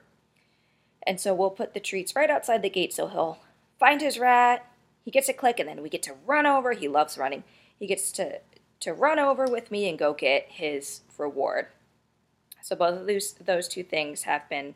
And 1.04 1.20
so 1.20 1.34
we'll 1.34 1.50
put 1.50 1.74
the 1.74 1.80
treats 1.80 2.16
right 2.16 2.30
outside 2.30 2.62
the 2.62 2.70
gate 2.70 2.94
so 2.94 3.08
he'll 3.08 3.40
find 3.80 4.02
his 4.02 4.20
rat. 4.20 4.69
He 5.10 5.12
gets 5.12 5.28
a 5.28 5.34
click 5.34 5.60
and 5.60 5.68
then 5.68 5.82
we 5.82 5.89
get 5.89 6.04
to 6.04 6.13
run 6.28 6.46
over. 6.46 6.74
He 6.74 6.88
loves 6.88 7.18
running. 7.18 7.44
He 7.80 7.88
gets 7.88 8.12
to, 8.12 8.42
to 8.82 8.94
run 8.94 9.18
over 9.18 9.48
with 9.48 9.72
me 9.72 9.89
and 9.89 9.98
go 9.98 10.13
get 10.13 10.46
his 10.50 11.01
reward. 11.18 11.66
So 12.62 12.75
both 12.75 13.00
of 13.00 13.08
those, 13.08 13.34
those 13.34 13.68
two 13.68 13.82
things 13.82 14.22
have 14.22 14.48
been 14.50 14.75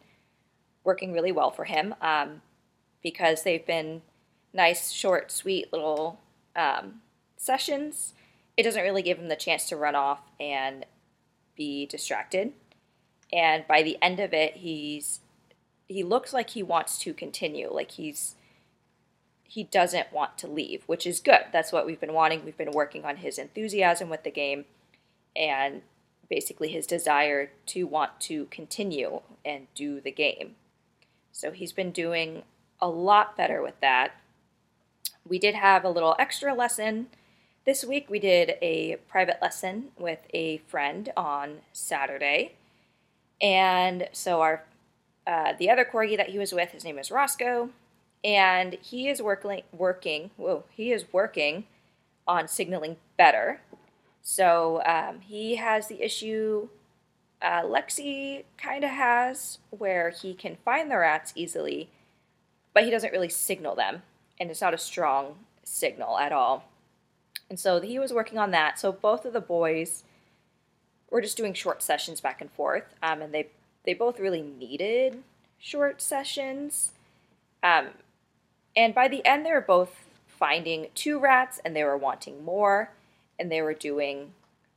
working 0.84 1.14
really 1.14 1.32
well 1.32 1.52
for 1.52 1.66
him 1.66 1.94
um, 2.02 2.42
because 3.04 3.44
they've 3.44 3.64
been 3.64 4.02
nice, 4.56 4.90
short, 4.90 5.32
sweet 5.32 5.72
little 5.72 6.20
um, 6.56 7.02
sessions. 7.38 8.16
It 8.58 8.64
doesn't 8.64 8.82
really 8.82 9.04
give 9.04 9.20
him 9.20 9.28
the 9.28 9.36
chance 9.36 9.70
to 9.70 9.78
run 9.78 9.94
off 9.94 10.22
and 10.40 10.84
be 11.56 11.86
distracted. 11.86 12.54
And 13.32 13.68
by 13.68 13.84
the 13.84 14.00
end 14.02 14.20
of 14.20 14.34
it, 14.34 14.56
he's 14.56 15.20
he 15.88 16.02
looks 16.02 16.34
like 16.34 16.50
he 16.50 16.64
wants 16.64 16.98
to 16.98 17.14
continue, 17.14 17.72
like 17.72 17.92
he's 17.92 18.34
he 19.48 19.64
doesn't 19.64 20.12
want 20.12 20.38
to 20.40 20.48
leave, 20.48 20.84
which 20.88 21.06
is 21.06 21.20
good. 21.20 21.46
That's 21.52 21.72
what 21.72 21.86
we've 21.86 22.00
been 22.00 22.14
wanting. 22.14 22.44
We've 22.44 22.58
been 22.58 22.72
working 22.72 23.06
on 23.06 23.18
his 23.18 23.38
enthusiasm 23.38 24.10
with 24.10 24.24
the 24.24 24.32
game 24.32 24.66
and 25.36 25.82
basically 26.30 26.70
his 26.70 26.88
desire 26.88 27.52
to 27.68 27.84
want 27.84 28.20
to 28.22 28.46
continue 28.46 29.22
and 29.46 29.68
do 29.76 30.02
the 30.02 30.12
game. 30.12 30.56
So 31.32 31.52
he's 31.52 31.74
been 31.74 31.92
doing 31.92 32.44
a 32.82 32.88
lot 32.88 33.38
better 33.38 33.62
with 33.62 33.80
that. 33.82 34.14
We 35.28 35.40
did 35.40 35.56
have 35.56 35.84
a 35.84 35.90
little 35.90 36.16
extra 36.20 36.54
lesson. 36.54 37.08
This 37.66 37.86
week 37.86 38.10
we 38.10 38.20
did 38.20 38.56
a 38.62 38.98
private 39.08 39.38
lesson 39.42 39.90
with 39.98 40.20
a 40.34 40.58
friend 40.68 41.12
on 41.16 41.60
Saturday. 41.72 42.54
And 43.42 44.10
so 44.12 44.42
our 44.42 44.64
uh, 45.26 45.54
the 45.58 45.70
other 45.70 45.86
corgi 45.86 46.18
that 46.18 46.30
he 46.30 46.38
was 46.38 46.52
with, 46.52 46.72
his 46.72 46.84
name 46.84 47.00
is 47.00 47.10
Roscoe, 47.10 47.70
and 48.24 48.78
he 48.82 49.10
is 49.10 49.22
working 49.22 49.64
working. 49.72 50.32
Whoa, 50.38 50.64
he 50.70 50.92
is 50.92 51.06
working 51.12 51.66
on 52.28 52.48
signaling 52.48 52.98
better. 53.18 53.62
So 54.22 54.82
um, 54.86 55.20
he 55.22 55.58
has 55.58 55.88
the 55.88 56.02
issue 56.02 56.70
uh, 57.44 57.64
Lexi 57.64 58.46
kind 58.58 58.86
of 58.86 58.90
has, 58.90 59.58
where 59.70 60.10
he 60.10 60.34
can 60.34 60.58
find 60.64 60.90
the 60.90 60.98
rats 60.98 61.34
easily, 61.36 61.90
but 62.74 62.86
he 62.86 62.90
doesn't 62.90 63.12
really 63.12 63.30
signal 63.30 63.76
them, 63.76 64.02
and 64.40 64.50
it's 64.50 64.62
not 64.62 64.74
a 64.74 64.78
strong 64.78 65.36
signal 65.64 66.18
at 66.18 66.32
all. 66.32 66.70
And 67.50 67.60
so 67.60 67.82
he 67.82 68.00
was 68.00 68.14
working 68.14 68.38
on 68.38 68.52
that. 68.52 68.80
So 68.80 68.94
both 68.94 69.26
of 69.26 69.34
the 69.34 69.42
boys 69.42 70.06
were 71.12 71.22
just 71.22 71.36
doing 71.36 71.54
short 71.54 71.84
sessions 71.84 72.22
back 72.22 72.40
and 72.40 72.50
forth, 72.50 72.96
um, 73.04 73.22
and 73.22 73.34
they 73.34 73.50
they 73.86 73.94
both 73.94 74.20
really 74.20 74.42
needed 74.42 75.24
short 75.60 76.02
sessions. 76.02 76.94
Um, 77.62 77.90
and 78.76 78.94
by 78.96 79.08
the 79.08 79.26
end, 79.26 79.46
they 79.46 79.52
were 79.52 79.62
both 79.62 79.96
finding 80.28 80.88
two 80.96 81.20
rats 81.20 81.60
and 81.64 81.76
they 81.76 81.84
were 81.84 81.98
wanting 81.98 82.44
more 82.44 82.92
and 83.40 83.52
they 83.52 83.62
were 83.62 83.74
doing 83.74 84.34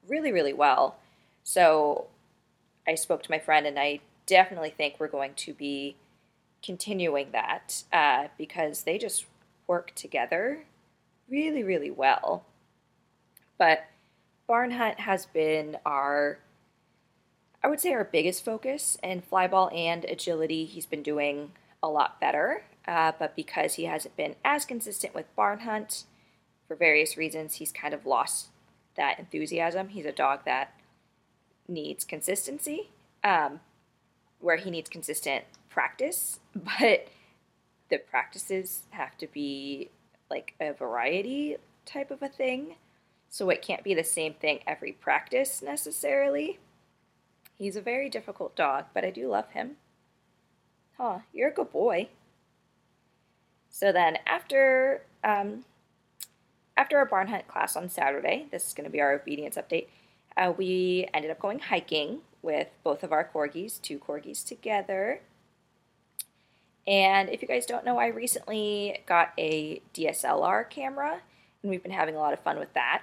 really, 0.07 0.33
really 0.33 0.53
well. 0.53 0.97
So 1.45 2.07
I 2.87 2.95
spoke 2.95 3.23
to 3.25 3.31
my 3.31 3.39
friend 3.39 3.67
and 3.67 3.79
I 3.79 4.01
definitely 4.27 4.71
think 4.71 4.97
we're 4.99 5.09
going 5.09 5.35
to 5.35 5.55
be 5.55 5.97
continuing 6.63 7.31
that 7.33 7.85
uh, 7.93 8.29
because 8.37 8.83
they 8.83 8.99
just 8.99 9.27
work 9.67 9.93
together 9.95 10.65
really, 11.29 11.63
really 11.63 11.91
well. 11.91 12.45
But 13.59 13.87
Barn 14.47 14.73
Hunt 14.73 15.01
has 15.01 15.27
been 15.27 15.79
our 15.85 16.39
I 17.65 17.69
would 17.69 17.81
say 17.81 17.93
our 17.95 18.05
biggest 18.05 18.45
focus 18.45 18.97
in 19.03 19.23
flyball 19.23 19.75
and 19.77 20.05
agility, 20.05 20.67
he's 20.67 20.87
been 20.87 21.03
doing 21.03 21.51
a 21.83 21.89
lot 21.89 22.21
better. 22.21 22.63
Uh, 22.87 23.13
but 23.19 23.35
because 23.35 23.75
he 23.75 23.85
hasn't 23.85 24.17
been 24.17 24.37
as 24.45 24.65
consistent 24.65 25.15
with 25.15 25.35
barn 25.35 25.61
hunt 25.61 26.05
for 26.69 26.77
various 26.77 27.17
reasons, 27.17 27.55
he's 27.55 27.73
kind 27.73 27.93
of 27.93 28.07
lost 28.07 28.49
that 28.97 29.19
enthusiasm. 29.19 29.89
He's 29.89 30.07
a 30.07 30.13
dog 30.13 30.41
that 30.45 30.73
needs 31.69 32.05
consistency, 32.05 32.91
um, 33.25 33.61
where 34.41 34.57
he 34.57 34.71
needs 34.71 34.89
consistent 34.89 35.45
practice, 35.69 36.41
but 36.55 37.09
the 37.91 37.99
practices 37.99 38.83
have 38.91 39.17
to 39.19 39.27
be 39.27 39.91
like 40.31 40.55
a 40.61 40.73
variety 40.73 41.57
type 41.85 42.11
of 42.11 42.23
a 42.23 42.29
thing. 42.29 42.77
So 43.29 43.51
it 43.51 43.63
can't 43.63 43.85
be 43.85 43.95
the 43.95 44.05
same 44.05 44.35
thing 44.35 44.61
every 44.67 44.93
practice 44.93 45.61
necessarily. 45.63 46.59
He's 47.59 47.77
a 47.77 47.81
very 47.81 48.09
difficult 48.09 48.55
dog, 48.55 48.87
but 48.95 49.05
I 49.05 49.11
do 49.11 49.29
love 49.29 49.51
him. 49.51 49.77
Huh, 50.97 51.21
you're 51.33 51.51
a 51.51 51.55
good 51.55 51.73
boy. 51.73 52.09
So 53.77 53.93
then 53.93 54.17
after 54.27 55.03
um, 55.23 55.67
after 56.79 56.97
our 56.97 57.05
barn 57.05 57.29
hunt 57.29 57.47
class 57.47 57.77
on 57.77 57.91
Saturday, 57.91 58.47
this 58.51 58.69
is 58.69 58.73
going 58.73 58.87
to 58.87 58.91
be 58.91 59.03
our 59.03 59.13
obedience 59.13 59.57
update, 59.57 59.89
uh, 60.35 60.55
we 60.57 61.07
ended 61.13 61.31
up 61.31 61.39
going 61.39 61.59
hiking 61.59 62.21
with 62.41 62.69
both 62.83 63.03
of 63.03 63.13
our 63.13 63.31
corgis, 63.31 63.79
two 63.83 63.99
corgis 63.99 64.43
together. 64.43 65.21
And 66.87 67.29
if 67.29 67.43
you 67.43 67.49
guys 67.49 67.67
don't 67.67 67.85
know, 67.85 67.99
I 67.99 68.07
recently 68.07 69.03
got 69.05 69.35
a 69.37 69.83
DSLR 69.93 70.71
camera, 70.71 71.21
and 71.63 71.69
we've 71.69 71.83
been 71.83 71.93
having 71.93 72.17
a 72.17 72.19
lot 72.19 72.33
of 72.33 72.41
fun 72.41 72.59
with 72.59 72.73
that. 72.73 73.03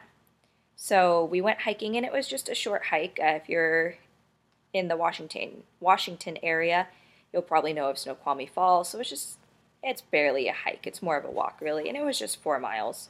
So 0.75 1.23
we 1.23 1.39
went 1.39 1.61
hiking, 1.61 1.95
and 1.97 2.03
it 2.05 2.11
was 2.11 2.27
just 2.27 2.49
a 2.49 2.55
short 2.55 2.85
hike. 2.85 3.19
Uh, 3.21 3.33
if 3.35 3.47
you're 3.47 3.97
in 4.73 4.87
the 4.87 4.97
Washington 4.97 5.65
Washington 5.79 6.39
area, 6.41 6.87
you'll 7.31 7.43
probably 7.43 7.73
know 7.73 7.91
of 7.91 7.99
Snoqualmie 7.99 8.47
Falls. 8.47 8.89
So 8.89 9.01
it's 9.01 9.11
just 9.11 9.37
it's 9.83 10.01
barely 10.01 10.47
a 10.47 10.53
hike. 10.53 10.87
It's 10.87 11.01
more 11.01 11.17
of 11.17 11.25
a 11.25 11.31
walk 11.31 11.59
really, 11.61 11.87
and 11.87 11.97
it 11.97 12.05
was 12.05 12.17
just 12.17 12.41
4 12.41 12.59
miles. 12.59 13.09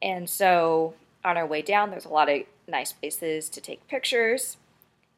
And 0.00 0.28
so 0.28 0.94
on 1.24 1.36
our 1.36 1.46
way 1.46 1.62
down, 1.62 1.90
there's 1.90 2.04
a 2.04 2.10
lot 2.10 2.28
of 2.28 2.42
nice 2.66 2.92
places 2.92 3.48
to 3.50 3.60
take 3.60 3.86
pictures. 3.88 4.56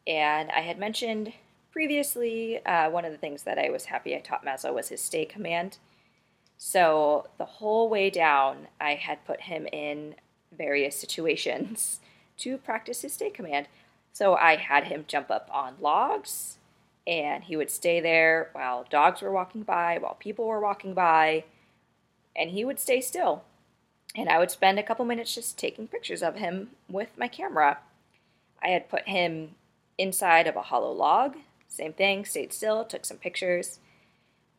And 0.07 0.51
I 0.51 0.61
had 0.61 0.79
mentioned 0.79 1.33
previously 1.71 2.65
uh, 2.65 2.91
one 2.91 3.05
of 3.05 3.13
the 3.13 3.19
things 3.19 3.45
that 3.45 3.59
I 3.59 3.71
was 3.71 3.87
happy 3.87 4.15
I 4.15 4.21
taught 4.21 4.45
Maslow 4.45 4.75
was 4.75 4.89
his 4.89 5.01
stay 5.01 5.25
command. 5.25 5.79
So 6.57 7.29
the 7.39 7.45
whole 7.45 7.89
way 7.89 8.11
down, 8.11 8.69
I 8.81 8.95
had 8.95 9.25
put 9.25 9.43
him 9.43 9.67
in 9.73 10.17
various 10.57 10.97
situations 10.97 12.01
to 12.39 12.59
practice 12.59 13.03
his 13.03 13.15
stay 13.15 13.31
command. 13.31 13.69
So 14.13 14.35
I 14.35 14.57
had 14.57 14.85
him 14.85 15.05
jump 15.07 15.31
up 15.31 15.49
on 15.53 15.77
logs 15.81 16.59
and 17.07 17.45
he 17.45 17.57
would 17.57 17.71
stay 17.71 18.01
there 18.01 18.51
while 18.53 18.87
dogs 18.89 19.23
were 19.23 19.33
walking 19.33 19.63
by, 19.63 19.99
while 19.99 20.17
people 20.19 20.47
were 20.47 20.61
walking 20.61 20.95
by, 20.95 21.45
and 22.37 22.51
he 22.51 22.65
would 22.65 22.79
stay 22.79 23.01
still. 23.01 23.45
And 24.15 24.29
I 24.29 24.39
would 24.39 24.51
spend 24.51 24.79
a 24.79 24.83
couple 24.83 25.05
minutes 25.05 25.35
just 25.35 25.59
taking 25.59 25.89
pictures 25.89 26.23
of 26.23 26.37
him 26.37 26.71
with 26.89 27.11
my 27.17 27.29
camera. 27.29 27.79
I 28.63 28.69
had 28.69 28.89
put 28.89 29.09
him 29.09 29.55
inside 29.99 30.47
of 30.47 30.57
a 30.57 30.63
hollow 30.63 30.93
log, 30.93 31.37
same 31.69 31.93
thing, 31.93 32.25
stayed 32.25 32.53
still, 32.53 32.85
took 32.85 33.05
some 33.05 33.19
pictures. 33.19 33.79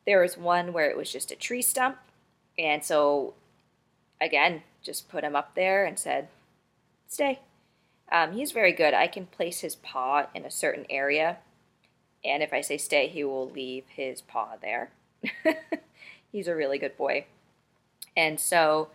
There 0.05 0.21
was 0.21 0.37
one 0.37 0.73
where 0.73 0.89
it 0.89 0.97
was 0.97 1.11
just 1.11 1.31
a 1.31 1.35
tree 1.35 1.61
stump, 1.61 1.97
and 2.57 2.83
so 2.83 3.33
again, 4.21 4.63
just 4.81 5.09
put 5.09 5.23
him 5.23 5.35
up 5.35 5.55
there 5.55 5.85
and 5.85 5.99
said, 5.99 6.29
Stay. 7.07 7.39
Um, 8.11 8.33
he's 8.33 8.51
very 8.51 8.71
good. 8.71 8.93
I 8.93 9.07
can 9.07 9.25
place 9.25 9.61
his 9.61 9.75
paw 9.75 10.27
in 10.33 10.45
a 10.45 10.51
certain 10.51 10.85
area, 10.89 11.37
and 12.23 12.43
if 12.43 12.53
I 12.53 12.61
say 12.61 12.77
stay, 12.77 13.07
he 13.07 13.23
will 13.23 13.49
leave 13.49 13.85
his 13.87 14.21
paw 14.21 14.55
there. 14.61 14.91
he's 16.31 16.47
a 16.47 16.55
really 16.55 16.77
good 16.77 16.97
boy. 16.97 17.25
And 18.15 18.39
so 18.39 18.89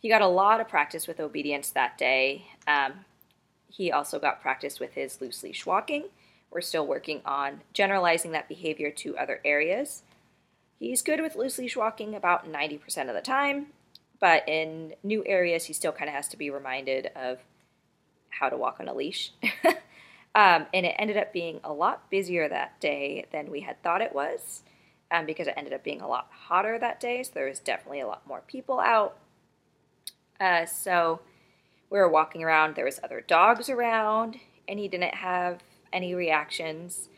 he 0.00 0.08
got 0.08 0.22
a 0.22 0.26
lot 0.26 0.60
of 0.60 0.68
practice 0.68 1.06
with 1.06 1.20
obedience 1.20 1.70
that 1.70 1.96
day. 1.98 2.46
Um, 2.66 3.04
he 3.68 3.92
also 3.92 4.18
got 4.18 4.40
practice 4.40 4.80
with 4.80 4.94
his 4.94 5.20
loose 5.20 5.42
leash 5.42 5.66
walking. 5.66 6.04
We're 6.50 6.60
still 6.60 6.86
working 6.86 7.20
on 7.24 7.60
generalizing 7.72 8.32
that 8.32 8.48
behavior 8.48 8.90
to 8.90 9.18
other 9.18 9.40
areas. 9.44 10.02
He's 10.78 11.02
good 11.02 11.20
with 11.20 11.36
loose 11.36 11.58
leash 11.58 11.76
walking 11.76 12.14
about 12.14 12.50
90% 12.50 13.08
of 13.08 13.14
the 13.14 13.20
time, 13.20 13.66
but 14.20 14.48
in 14.48 14.94
new 15.02 15.24
areas, 15.26 15.64
he 15.64 15.72
still 15.72 15.92
kind 15.92 16.08
of 16.08 16.14
has 16.14 16.28
to 16.28 16.36
be 16.36 16.50
reminded 16.50 17.10
of 17.16 17.38
how 18.30 18.48
to 18.48 18.56
walk 18.56 18.78
on 18.80 18.88
a 18.88 18.94
leash. 18.94 19.32
um, 20.36 20.66
and 20.74 20.84
it 20.84 20.94
ended 20.98 21.16
up 21.16 21.32
being 21.32 21.60
a 21.64 21.72
lot 21.72 22.10
busier 22.10 22.46
that 22.46 22.78
day 22.78 23.24
than 23.32 23.50
we 23.50 23.60
had 23.60 23.82
thought 23.82 24.02
it 24.02 24.14
was 24.14 24.62
um, 25.10 25.24
because 25.24 25.46
it 25.46 25.54
ended 25.56 25.72
up 25.72 25.82
being 25.82 26.02
a 26.02 26.06
lot 26.06 26.28
hotter 26.30 26.78
that 26.78 27.00
day. 27.00 27.22
So 27.22 27.30
there 27.32 27.48
was 27.48 27.58
definitely 27.58 28.00
a 28.00 28.06
lot 28.06 28.26
more 28.28 28.42
people 28.46 28.78
out. 28.78 29.16
Uh, 30.38 30.66
so 30.66 31.20
we 31.88 31.98
were 31.98 32.08
walking 32.08 32.44
around. 32.44 32.76
There 32.76 32.84
was 32.84 33.00
other 33.02 33.22
dogs 33.22 33.70
around, 33.70 34.36
and 34.68 34.78
he 34.78 34.88
didn't 34.88 35.14
have 35.14 35.62
any 35.90 36.14
reactions. 36.14 37.08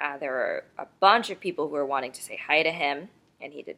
Uh, 0.00 0.16
there 0.16 0.32
were 0.32 0.64
a 0.78 0.86
bunch 0.98 1.28
of 1.28 1.40
people 1.40 1.68
who 1.68 1.74
were 1.74 1.84
wanting 1.84 2.12
to 2.12 2.22
say 2.22 2.40
hi 2.46 2.62
to 2.62 2.70
him, 2.70 3.10
and 3.38 3.52
he 3.52 3.60
did 3.60 3.76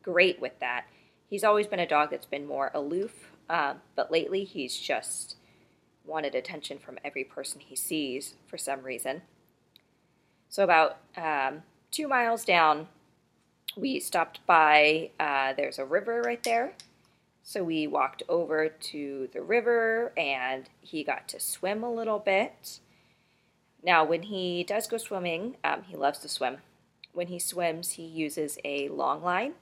great 0.00 0.40
with 0.40 0.60
that. 0.60 0.84
He's 1.28 1.42
always 1.42 1.66
been 1.66 1.80
a 1.80 1.88
dog 1.88 2.10
that's 2.10 2.26
been 2.26 2.46
more 2.46 2.70
aloof, 2.72 3.32
uh, 3.50 3.74
but 3.96 4.12
lately 4.12 4.44
he's 4.44 4.78
just 4.78 5.34
wanted 6.04 6.34
attention 6.34 6.78
from 6.78 6.98
every 7.04 7.24
person 7.24 7.60
he 7.60 7.76
sees 7.76 8.34
for 8.46 8.58
some 8.58 8.82
reason. 8.82 9.22
So, 10.48 10.64
about 10.64 10.98
um, 11.16 11.62
two 11.90 12.08
miles 12.08 12.44
down, 12.44 12.88
we 13.76 14.00
stopped 14.00 14.40
by, 14.46 15.10
uh, 15.18 15.54
there's 15.54 15.78
a 15.78 15.84
river 15.84 16.20
right 16.22 16.42
there. 16.42 16.74
So, 17.42 17.64
we 17.64 17.86
walked 17.86 18.22
over 18.28 18.68
to 18.68 19.28
the 19.32 19.42
river 19.42 20.12
and 20.16 20.68
he 20.80 21.04
got 21.04 21.28
to 21.28 21.40
swim 21.40 21.82
a 21.82 21.92
little 21.92 22.18
bit. 22.18 22.80
Now, 23.82 24.04
when 24.04 24.22
he 24.24 24.62
does 24.62 24.86
go 24.86 24.98
swimming, 24.98 25.56
um, 25.64 25.82
he 25.84 25.96
loves 25.96 26.18
to 26.20 26.28
swim. 26.28 26.58
When 27.12 27.26
he 27.26 27.38
swims, 27.38 27.92
he 27.92 28.04
uses 28.04 28.58
a 28.64 28.88
long 28.88 29.22
line, 29.22 29.54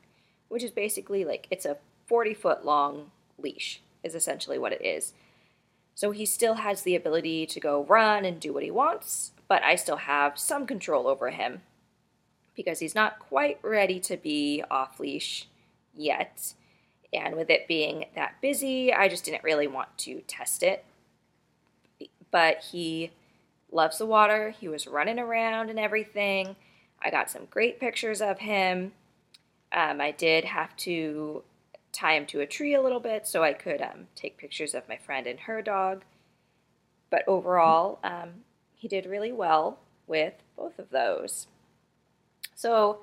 which 0.49 0.63
is 0.63 0.71
basically 0.71 1.25
like 1.25 1.47
it's 1.51 1.65
a 1.65 1.79
40 2.07 2.35
foot 2.35 2.65
long 2.65 3.11
leash, 3.39 3.81
is 4.03 4.15
essentially 4.15 4.59
what 4.59 4.73
it 4.73 4.85
is. 4.85 5.15
So 6.01 6.13
he 6.13 6.25
still 6.25 6.55
has 6.55 6.81
the 6.81 6.97
ability 6.97 7.45
to 7.45 7.61
go 7.61 7.85
run 7.85 8.25
and 8.25 8.41
do 8.41 8.55
what 8.55 8.63
he 8.63 8.71
wants, 8.71 9.33
but 9.49 9.63
I 9.63 9.75
still 9.75 9.99
have 9.99 10.39
some 10.39 10.67
control 10.67 11.07
over 11.07 11.29
him 11.29 11.61
because 12.57 12.79
he's 12.79 12.95
not 12.95 13.19
quite 13.19 13.59
ready 13.61 14.01
to 14.01 14.17
be 14.17 14.65
off 14.71 14.99
leash 14.99 15.47
yet. 15.95 16.55
And 17.13 17.37
with 17.37 17.51
it 17.51 17.69
being 17.69 18.07
that 18.15 18.41
busy, 18.41 18.95
I 18.95 19.11
just 19.11 19.27
didn't 19.27 19.45
really 19.45 19.67
want 19.67 19.99
to 19.99 20.23
test 20.27 20.63
it. 20.63 20.87
But 22.31 22.65
he 22.73 23.11
loves 23.71 23.99
the 23.99 24.07
water. 24.07 24.55
He 24.59 24.69
was 24.69 24.87
running 24.87 25.19
around 25.19 25.69
and 25.69 25.79
everything. 25.79 26.57
I 27.03 27.11
got 27.11 27.29
some 27.29 27.45
great 27.51 27.79
pictures 27.79 28.23
of 28.23 28.39
him. 28.39 28.93
Um, 29.71 30.01
I 30.01 30.13
did 30.13 30.47
have 30.47 30.75
to 30.79 31.43
tie 31.93 32.15
him 32.15 32.27
to 32.27 32.41
a 32.41 32.47
tree 32.47 32.75
a 32.75 32.83
little 32.83 33.01
bit 33.01 33.27
so 33.27 33.43
I 33.43 33.53
could 33.53 33.81
um, 33.81 34.07
take 34.15 34.39
pictures 34.39 34.75
of 34.75 34.89
my 34.89 34.97
friend 34.97 35.27
and 35.27 35.41
her 35.41 35.63
dog. 35.63 36.05
But 37.11 37.27
overall, 37.27 37.99
um, 38.05 38.45
he 38.75 38.89
did 38.89 39.07
really 39.07 39.33
well 39.33 39.79
with 40.07 40.35
both 40.57 40.79
of 40.79 40.91
those. 40.91 41.47
So, 42.55 43.01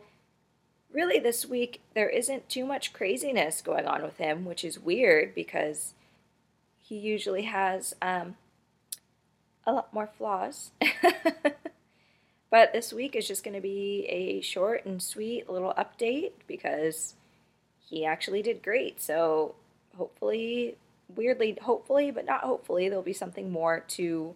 really, 0.92 1.20
this 1.20 1.46
week, 1.46 1.82
there 1.94 2.10
isn't 2.10 2.50
too 2.50 2.66
much 2.66 2.94
craziness 2.94 3.62
going 3.62 3.86
on 3.86 4.02
with 4.04 4.18
him, 4.18 4.46
which 4.46 4.64
is 4.64 4.80
weird 4.80 5.36
because 5.36 5.94
he 6.78 6.96
usually 6.98 7.44
has 7.44 7.94
um, 8.02 8.36
a 9.66 9.74
lot 9.74 9.94
more 9.94 10.10
flaws. 10.18 10.72
but 12.50 12.72
this 12.72 12.94
week 12.94 13.16
is 13.16 13.28
just 13.28 13.44
going 13.44 13.56
to 13.56 13.62
be 13.62 14.06
a 14.10 14.42
short 14.42 14.86
and 14.86 15.02
sweet 15.02 15.50
little 15.50 15.74
update 15.78 16.32
because 16.48 17.16
he 17.90 18.06
actually 18.06 18.42
did 18.42 18.62
great. 18.62 19.02
So 19.02 19.56
hopefully, 19.96 20.76
weirdly, 21.16 21.58
hopefully, 21.62 22.12
but 22.12 22.26
not 22.26 22.42
hopefully, 22.42 22.90
there'll 22.90 23.04
be 23.04 23.14
something 23.14 23.50
more 23.50 23.84
to 23.90 24.36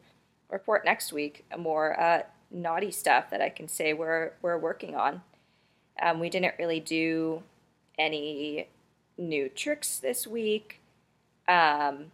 report 0.50 0.86
next 0.86 1.12
week. 1.12 1.46
More 1.58 2.00
uh, 2.00 2.24
naughty 2.50 2.92
stuff 2.92 3.30
that 3.30 3.42
I 3.42 3.50
can 3.50 3.68
say 3.68 3.94
we're 3.94 4.32
we're 4.42 4.58
working 4.58 4.96
on. 4.96 5.22
Um, 6.02 6.20
we 6.20 6.30
didn't 6.30 6.56
really 6.58 6.80
do 6.80 7.44
any 7.98 8.68
new 9.18 9.50
tricks 9.50 10.00
this 10.00 10.26
week. 10.26 10.80
Um, 11.48 12.12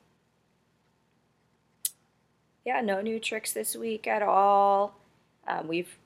yeah, 2.66 2.82
no 2.82 3.02
new 3.02 3.20
tricks 3.20 3.54
this 3.54 3.76
week 3.76 4.08
at 4.08 4.22
all. 4.22 4.96
Um, 5.48 5.68
we've 5.68 5.98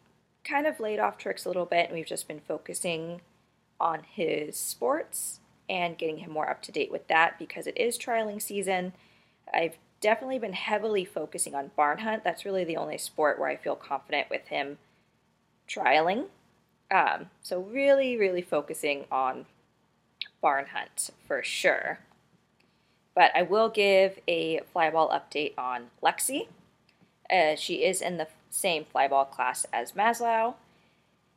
kind 0.43 0.67
of 0.67 0.79
laid 0.79 0.99
off 0.99 1.17
tricks 1.17 1.45
a 1.45 1.49
little 1.49 1.65
bit 1.65 1.87
and 1.87 1.95
we've 1.95 2.05
just 2.05 2.27
been 2.27 2.39
focusing 2.39 3.21
on 3.81 4.03
his 4.03 4.55
sports 4.55 5.39
and 5.67 5.97
getting 5.97 6.19
him 6.19 6.31
more 6.31 6.49
up 6.49 6.61
to 6.61 6.71
date 6.71 6.91
with 6.91 7.07
that 7.07 7.39
because 7.39 7.65
it 7.65 7.77
is 7.77 7.97
trialing 7.97 8.41
season. 8.41 8.93
I've 9.53 9.77
definitely 9.99 10.39
been 10.39 10.53
heavily 10.53 11.05
focusing 11.05 11.55
on 11.55 11.71
barn 11.75 11.99
hunt. 11.99 12.23
That's 12.23 12.45
really 12.45 12.63
the 12.63 12.77
only 12.77 12.97
sport 12.97 13.39
where 13.39 13.49
I 13.49 13.55
feel 13.55 13.75
confident 13.75 14.29
with 14.29 14.47
him 14.47 14.77
trialing. 15.67 16.25
Um, 16.89 17.27
so, 17.41 17.61
really, 17.61 18.17
really 18.17 18.41
focusing 18.41 19.05
on 19.11 19.45
barn 20.41 20.67
hunt 20.73 21.11
for 21.25 21.41
sure. 21.41 21.99
But 23.15 23.31
I 23.35 23.43
will 23.43 23.69
give 23.69 24.19
a 24.27 24.61
flyball 24.75 25.09
update 25.11 25.53
on 25.57 25.87
Lexi. 26.03 26.47
Uh, 27.29 27.55
she 27.55 27.85
is 27.85 28.01
in 28.01 28.17
the 28.17 28.27
same 28.49 28.85
flyball 28.93 29.29
class 29.29 29.65
as 29.71 29.93
Maslow 29.93 30.55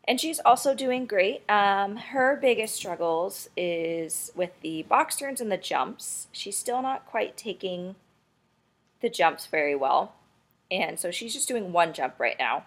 and 0.06 0.20
she's 0.20 0.40
also 0.40 0.74
doing 0.74 1.06
great. 1.06 1.48
Um, 1.50 1.96
her 1.96 2.36
biggest 2.40 2.74
struggles 2.74 3.48
is 3.56 4.30
with 4.34 4.50
the 4.60 4.82
box 4.84 5.16
turns 5.16 5.40
and 5.40 5.50
the 5.50 5.56
jumps. 5.56 6.28
She's 6.32 6.56
still 6.56 6.82
not 6.82 7.06
quite 7.06 7.36
taking 7.36 7.96
the 9.00 9.08
jumps 9.08 9.46
very 9.46 9.74
well, 9.74 10.14
and 10.70 10.98
so 10.98 11.10
she's 11.10 11.34
just 11.34 11.48
doing 11.48 11.72
one 11.72 11.92
jump 11.92 12.14
right 12.18 12.36
now. 12.38 12.64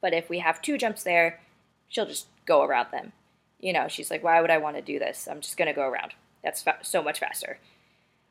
But 0.00 0.12
if 0.12 0.28
we 0.28 0.40
have 0.40 0.60
two 0.60 0.76
jumps 0.76 1.02
there, 1.02 1.40
she'll 1.88 2.06
just 2.06 2.26
go 2.46 2.62
around 2.62 2.88
them. 2.92 3.12
You 3.58 3.72
know, 3.72 3.88
she's 3.88 4.10
like, 4.10 4.22
why 4.22 4.40
would 4.40 4.50
I 4.50 4.58
want 4.58 4.76
to 4.76 4.82
do 4.82 4.98
this? 4.98 5.26
I'm 5.30 5.40
just 5.40 5.56
going 5.56 5.68
to 5.68 5.74
go 5.74 5.88
around. 5.88 6.12
That's 6.42 6.62
fa- 6.62 6.78
so 6.82 7.02
much 7.02 7.20
faster. 7.20 7.58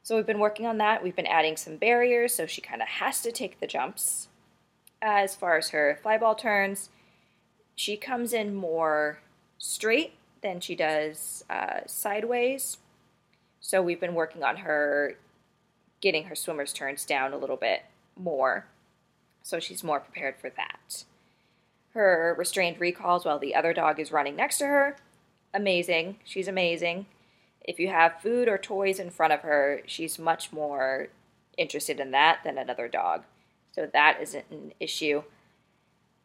So 0.04 0.16
we've 0.16 0.26
been 0.28 0.40
working 0.40 0.68
on 0.68 0.78
that. 0.78 1.02
We've 1.02 1.16
been 1.16 1.26
adding 1.26 1.58
some 1.58 1.78
barriers, 1.78 2.34
so 2.34 2.46
she 2.46 2.62
kind 2.62 2.82
of 2.82 2.88
has 2.88 3.22
to 3.22 3.32
take 3.32 3.60
the 3.60 3.68
jumps. 3.68 4.28
As 5.02 5.34
far 5.36 5.58
as 5.58 5.70
her 5.70 6.00
flyball 6.04 6.38
turns, 6.38 6.90
she 7.76 7.98
comes 7.98 8.34
in 8.34 8.54
more 8.54 9.20
straight 9.58 10.14
than 10.42 10.60
she 10.60 10.76
does 10.76 11.44
uh, 11.50 11.82
sideways. 11.88 12.78
So 13.60 13.82
we've 13.82 14.00
been 14.00 14.14
working 14.14 14.44
on 14.44 14.58
her 14.58 15.18
getting 16.02 16.26
her 16.26 16.36
swimmer's 16.36 16.74
turns 16.74 17.06
down 17.06 17.32
a 17.32 17.38
little 17.38 17.56
bit 17.56 17.84
more. 18.18 18.66
So 19.42 19.60
she's 19.60 19.84
more 19.84 20.02
prepared 20.02 20.36
for 20.38 20.50
that. 20.50 21.06
Her 21.94 22.36
restrained 22.38 22.80
recalls 22.80 23.24
while 23.24 23.40
the 23.40 23.56
other 23.56 23.74
dog 23.74 24.00
is 24.00 24.12
running 24.12 24.36
next 24.36 24.58
to 24.58 24.66
her. 24.66 24.98
Amazing. 25.54 26.18
She's 26.26 26.48
amazing. 26.48 27.06
If 27.62 27.80
you 27.80 27.88
have 27.88 28.22
food 28.22 28.50
or 28.50 28.58
toys 28.58 29.00
in 29.00 29.10
front 29.10 29.32
of 29.32 29.42
her, 29.42 29.82
she's 29.86 30.20
much 30.20 30.52
more 30.52 31.08
interested 31.58 32.00
in 32.00 32.12
that 32.12 32.40
than 32.44 32.58
another 32.58 32.88
dog. 32.88 33.24
So 33.72 33.88
that 33.92 34.18
isn't 34.22 34.46
an 34.52 34.74
issue. 34.80 35.24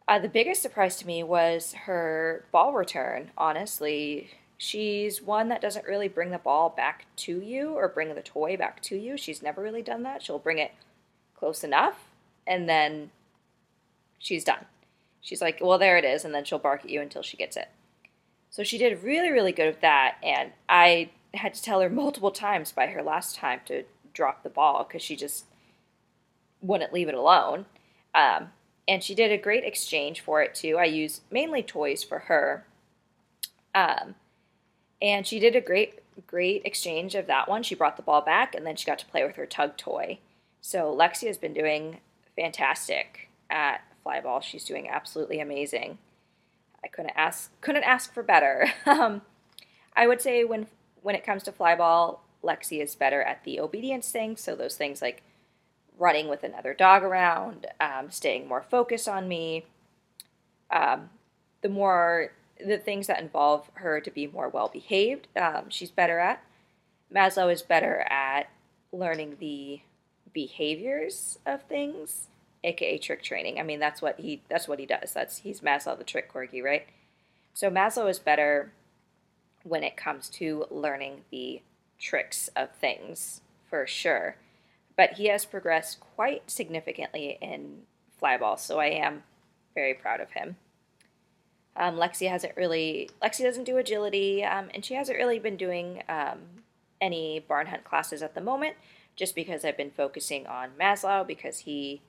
Uh, 0.09 0.17
the 0.17 0.27
biggest 0.27 0.63
surprise 0.63 0.95
to 0.95 1.05
me 1.05 1.21
was 1.21 1.73
her 1.85 2.43
ball 2.51 2.73
return, 2.73 3.29
honestly. 3.37 4.31
She's 4.57 5.21
one 5.21 5.49
that 5.49 5.61
doesn't 5.61 5.85
really 5.85 6.07
bring 6.07 6.31
the 6.31 6.39
ball 6.39 6.71
back 6.75 7.05
to 7.17 7.39
you 7.39 7.73
or 7.73 7.87
bring 7.87 8.15
the 8.15 8.23
toy 8.23 8.57
back 8.57 8.81
to 8.83 8.97
you. 8.97 9.17
She's 9.17 9.43
never 9.43 9.61
really 9.61 9.83
done 9.83 10.01
that. 10.01 10.23
She'll 10.23 10.39
bring 10.39 10.57
it 10.57 10.71
close 11.37 11.63
enough 11.63 12.09
and 12.47 12.67
then 12.67 13.11
she's 14.17 14.43
done. 14.43 14.65
She's 15.21 15.43
like, 15.43 15.59
well, 15.61 15.77
there 15.77 15.99
it 15.99 16.05
is. 16.05 16.25
And 16.25 16.33
then 16.33 16.43
she'll 16.43 16.57
bark 16.57 16.83
at 16.83 16.89
you 16.89 17.01
until 17.01 17.21
she 17.21 17.37
gets 17.37 17.55
it. 17.55 17.69
So 18.49 18.63
she 18.63 18.79
did 18.79 19.03
really, 19.03 19.29
really 19.29 19.51
good 19.51 19.67
with 19.67 19.81
that. 19.81 20.15
And 20.23 20.53
I 20.67 21.11
had 21.35 21.53
to 21.53 21.61
tell 21.61 21.81
her 21.81 21.89
multiple 21.89 22.31
times 22.31 22.71
by 22.71 22.87
her 22.87 23.03
last 23.03 23.35
time 23.35 23.59
to 23.67 23.83
drop 24.15 24.41
the 24.41 24.49
ball 24.49 24.85
because 24.85 25.03
she 25.03 25.15
just 25.15 25.45
wouldn't 26.61 26.93
leave 26.93 27.09
it 27.09 27.13
alone. 27.13 27.67
Um, 28.15 28.49
and 28.89 29.03
she 29.03 29.13
did 29.13 29.31
a 29.31 29.37
great 29.37 29.63
exchange 29.63 30.19
for 30.19 30.41
it 30.41 30.55
too. 30.55 30.75
I 30.79 30.85
use 30.85 31.21
mainly 31.29 31.61
toys 31.61 32.03
for 32.03 32.19
her. 32.21 32.65
Um, 33.75 34.15
and 34.99 35.27
she 35.27 35.39
did 35.39 35.55
a 35.55 35.61
great, 35.61 35.99
great 36.25 36.63
exchange 36.65 37.13
of 37.13 37.27
that 37.27 37.47
one. 37.47 37.61
She 37.61 37.75
brought 37.75 37.97
the 37.97 38.03
ball 38.03 38.21
back 38.21 38.55
and 38.55 38.65
then 38.65 38.75
she 38.75 38.87
got 38.87 38.97
to 38.97 39.05
play 39.05 39.23
with 39.23 39.35
her 39.35 39.45
tug 39.45 39.77
toy. 39.77 40.17
So 40.59 40.93
Lexi 40.93 41.27
has 41.27 41.37
been 41.37 41.53
doing 41.53 41.99
fantastic 42.35 43.29
at 43.47 43.81
flyball. 44.03 44.41
She's 44.41 44.65
doing 44.65 44.89
absolutely 44.89 45.39
amazing. 45.39 45.99
I 46.83 46.87
couldn't 46.87 47.13
ask 47.15 47.51
couldn't 47.61 47.83
ask 47.83 48.11
for 48.11 48.23
better. 48.23 48.71
um, 48.87 49.21
I 49.95 50.07
would 50.07 50.19
say 50.19 50.43
when 50.43 50.65
when 51.03 51.13
it 51.13 51.23
comes 51.23 51.43
to 51.43 51.51
flyball, 51.51 52.21
Lexi 52.43 52.81
is 52.81 52.95
better 52.95 53.21
at 53.21 53.43
the 53.43 53.59
obedience 53.59 54.11
things. 54.11 54.41
So 54.41 54.55
those 54.55 54.75
things 54.75 54.99
like 54.99 55.21
running 55.99 56.29
with 56.29 56.43
another 56.43 56.73
dog 56.73 57.03
around, 57.03 57.67
um, 57.79 58.09
staying 58.09 58.47
more 58.47 58.61
focused 58.61 59.07
on 59.07 59.27
me. 59.27 59.65
Um, 60.71 61.09
the 61.61 61.69
more 61.69 62.31
the 62.65 62.77
things 62.77 63.07
that 63.07 63.21
involve 63.21 63.69
her 63.75 63.99
to 64.01 64.11
be 64.11 64.27
more 64.27 64.49
well 64.49 64.69
behaved, 64.69 65.27
um, 65.35 65.65
she's 65.69 65.91
better 65.91 66.19
at. 66.19 66.41
Maslow 67.13 67.51
is 67.51 67.61
better 67.61 68.05
at 68.09 68.49
learning 68.91 69.37
the 69.39 69.81
behaviors 70.33 71.39
of 71.45 71.63
things, 71.63 72.27
aka 72.63 72.97
trick 72.97 73.23
training. 73.23 73.59
I 73.59 73.63
mean, 73.63 73.79
that's 73.79 74.01
what 74.01 74.19
he 74.19 74.41
that's 74.49 74.67
what 74.67 74.79
he 74.79 74.85
does. 74.85 75.13
That's 75.13 75.39
he's 75.39 75.61
Maslow 75.61 75.97
the 75.97 76.03
trick 76.03 76.31
corgi, 76.31 76.63
right? 76.63 76.87
So 77.53 77.69
Maslow 77.69 78.09
is 78.09 78.19
better 78.19 78.71
when 79.63 79.83
it 79.83 79.97
comes 79.97 80.29
to 80.29 80.65
learning 80.69 81.21
the 81.31 81.61
tricks 81.99 82.49
of 82.55 82.71
things 82.71 83.41
for 83.69 83.85
sure. 83.85 84.35
But 84.99 85.13
he 85.13 85.27
has 85.27 85.45
progressed 85.45 86.01
quite 86.01 86.51
significantly 86.51 87.37
in 87.39 87.83
flyball, 88.21 88.59
so 88.59 88.81
I 88.81 88.87
am 88.87 89.23
very 89.73 89.93
proud 89.93 90.19
of 90.19 90.31
him. 90.31 90.57
Um, 91.77 91.95
Lexi 91.95 92.29
hasn't 92.29 92.57
really, 92.57 93.09
Lexi 93.23 93.43
doesn't 93.43 93.63
do 93.63 93.77
agility, 93.77 94.43
um, 94.43 94.67
and 94.73 94.83
she 94.83 94.95
hasn't 94.95 95.17
really 95.17 95.39
been 95.39 95.55
doing 95.55 96.03
um, 96.09 96.39
any 96.99 97.39
barn 97.39 97.67
hunt 97.67 97.85
classes 97.85 98.21
at 98.21 98.35
the 98.35 98.41
moment, 98.41 98.75
just 99.15 99.35
because 99.35 99.63
I've 99.63 99.77
been 99.77 99.89
focusing 99.89 100.45
on 100.47 100.71
Maslow 100.77 101.25
because 101.25 101.59
he 101.59 102.01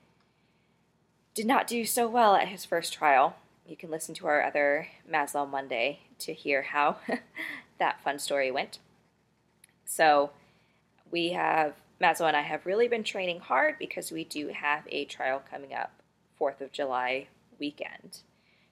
did 1.33 1.47
not 1.47 1.69
do 1.69 1.85
so 1.85 2.09
well 2.09 2.35
at 2.35 2.49
his 2.49 2.65
first 2.65 2.93
trial. 2.93 3.37
You 3.69 3.77
can 3.77 3.93
listen 3.93 4.17
to 4.17 4.27
our 4.27 4.43
other 4.43 4.89
Maslow 5.09 5.49
Monday 5.49 6.01
to 6.19 6.35
hear 6.35 6.63
how 6.63 6.97
that 7.79 8.03
fun 8.03 8.19
story 8.19 8.51
went. 8.51 8.81
So 9.85 10.31
we 11.13 11.35
have, 11.35 11.75
Maslow 12.01 12.29
and 12.29 12.37
I 12.37 12.43
have 12.43 12.67
really 12.67 12.89
been 12.89 13.05
training 13.05 13.41
hard 13.41 13.79
because 13.79 14.11
we 14.11 14.25
do 14.25 14.49
have 14.49 14.85
a 14.89 15.05
trial 15.05 15.43
coming 15.51 15.75
up 15.75 16.03
4th 16.41 16.61
of 16.61 16.73
July 16.73 17.29
weekend. 17.59 18.21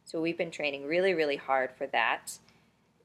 So 0.05 0.21
we've 0.21 0.39
been 0.39 0.51
training 0.51 0.87
really, 0.87 1.13
really 1.13 1.37
hard 1.37 1.71
for 1.77 1.87
that. 1.89 2.39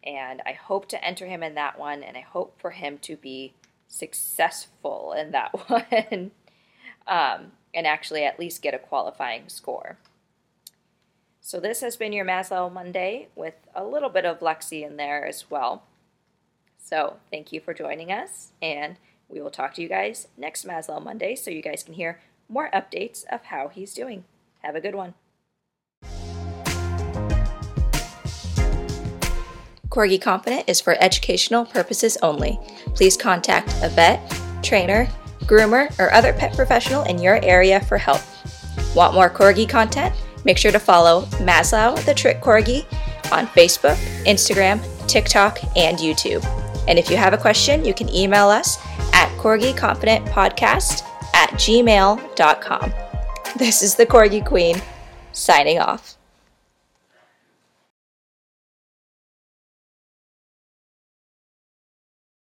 And 0.03 0.41
I 0.45 0.53
hope 0.53 0.88
to 0.89 1.03
enter 1.03 1.25
him 1.25 1.43
in 1.43 1.55
that 1.55 1.77
one, 1.77 2.03
and 2.03 2.17
I 2.17 2.21
hope 2.21 2.59
for 2.59 2.71
him 2.71 2.97
to 2.99 3.15
be 3.15 3.53
successful 3.88 5.13
in 5.17 5.31
that 5.31 5.51
one 5.69 6.31
um, 7.07 7.51
and 7.73 7.88
actually 7.88 8.23
at 8.23 8.39
least 8.39 8.62
get 8.62 8.73
a 8.73 8.79
qualifying 8.79 9.49
score. 9.49 9.97
So, 11.41 11.59
this 11.59 11.81
has 11.81 11.97
been 11.97 12.13
your 12.13 12.25
Maslow 12.25 12.71
Monday 12.71 13.27
with 13.36 13.55
a 13.75 13.83
little 13.83 14.09
bit 14.09 14.25
of 14.25 14.39
Lexi 14.39 14.86
in 14.86 14.95
there 14.95 15.25
as 15.25 15.49
well. 15.49 15.83
So, 16.77 17.17
thank 17.31 17.51
you 17.51 17.59
for 17.59 17.73
joining 17.73 18.12
us, 18.12 18.53
and 18.62 18.95
we 19.29 19.41
will 19.41 19.51
talk 19.51 19.73
to 19.75 19.81
you 19.81 19.89
guys 19.89 20.27
next 20.38 20.65
Maslow 20.65 21.03
Monday 21.03 21.36
so 21.36 21.51
you 21.51 21.62
guys 21.62 21.83
can 21.83 21.93
hear 21.93 22.19
more 22.49 22.69
updates 22.73 23.23
of 23.31 23.45
how 23.45 23.67
he's 23.67 23.93
doing. 23.93 24.25
Have 24.62 24.75
a 24.75 24.81
good 24.81 24.95
one. 24.95 25.13
Corgi 29.89 30.19
Confident 30.19 30.67
is 30.67 30.81
for 30.81 30.95
educational 30.99 31.65
purposes 31.65 32.17
only. 32.23 32.59
Please 32.95 33.15
contact 33.15 33.75
a 33.83 33.89
vet, 33.89 34.19
trainer, 34.63 35.07
groomer, 35.41 35.88
or 35.99 36.12
other 36.13 36.33
pet 36.33 36.55
professional 36.55 37.03
in 37.03 37.19
your 37.19 37.39
area 37.43 37.79
for 37.81 37.99
help. 37.99 38.21
Want 38.95 39.13
more 39.13 39.29
Corgi 39.29 39.69
content? 39.69 40.15
Make 40.45 40.57
sure 40.57 40.71
to 40.71 40.79
follow 40.79 41.25
Maslow 41.41 42.03
the 42.05 42.13
Trick 42.13 42.41
Corgi 42.41 42.86
on 43.31 43.45
Facebook, 43.47 43.97
Instagram, 44.25 44.81
TikTok, 45.07 45.59
and 45.77 45.97
YouTube. 45.99 46.43
And 46.88 46.97
if 46.97 47.09
you 47.09 47.17
have 47.17 47.33
a 47.33 47.38
question, 47.38 47.86
you 47.86 47.93
can 47.93 48.09
email 48.09 48.49
us 48.49 48.77
at 49.43 49.75
corgiconfidentpodcast 49.75 51.03
at 51.34 51.49
gmail.com. 51.51 52.93
This 53.58 53.82
is 53.82 53.95
the 53.95 54.06
Corgi 54.06 54.45
Queen, 54.45 54.82
signing 55.32 55.79
off. 55.79 56.17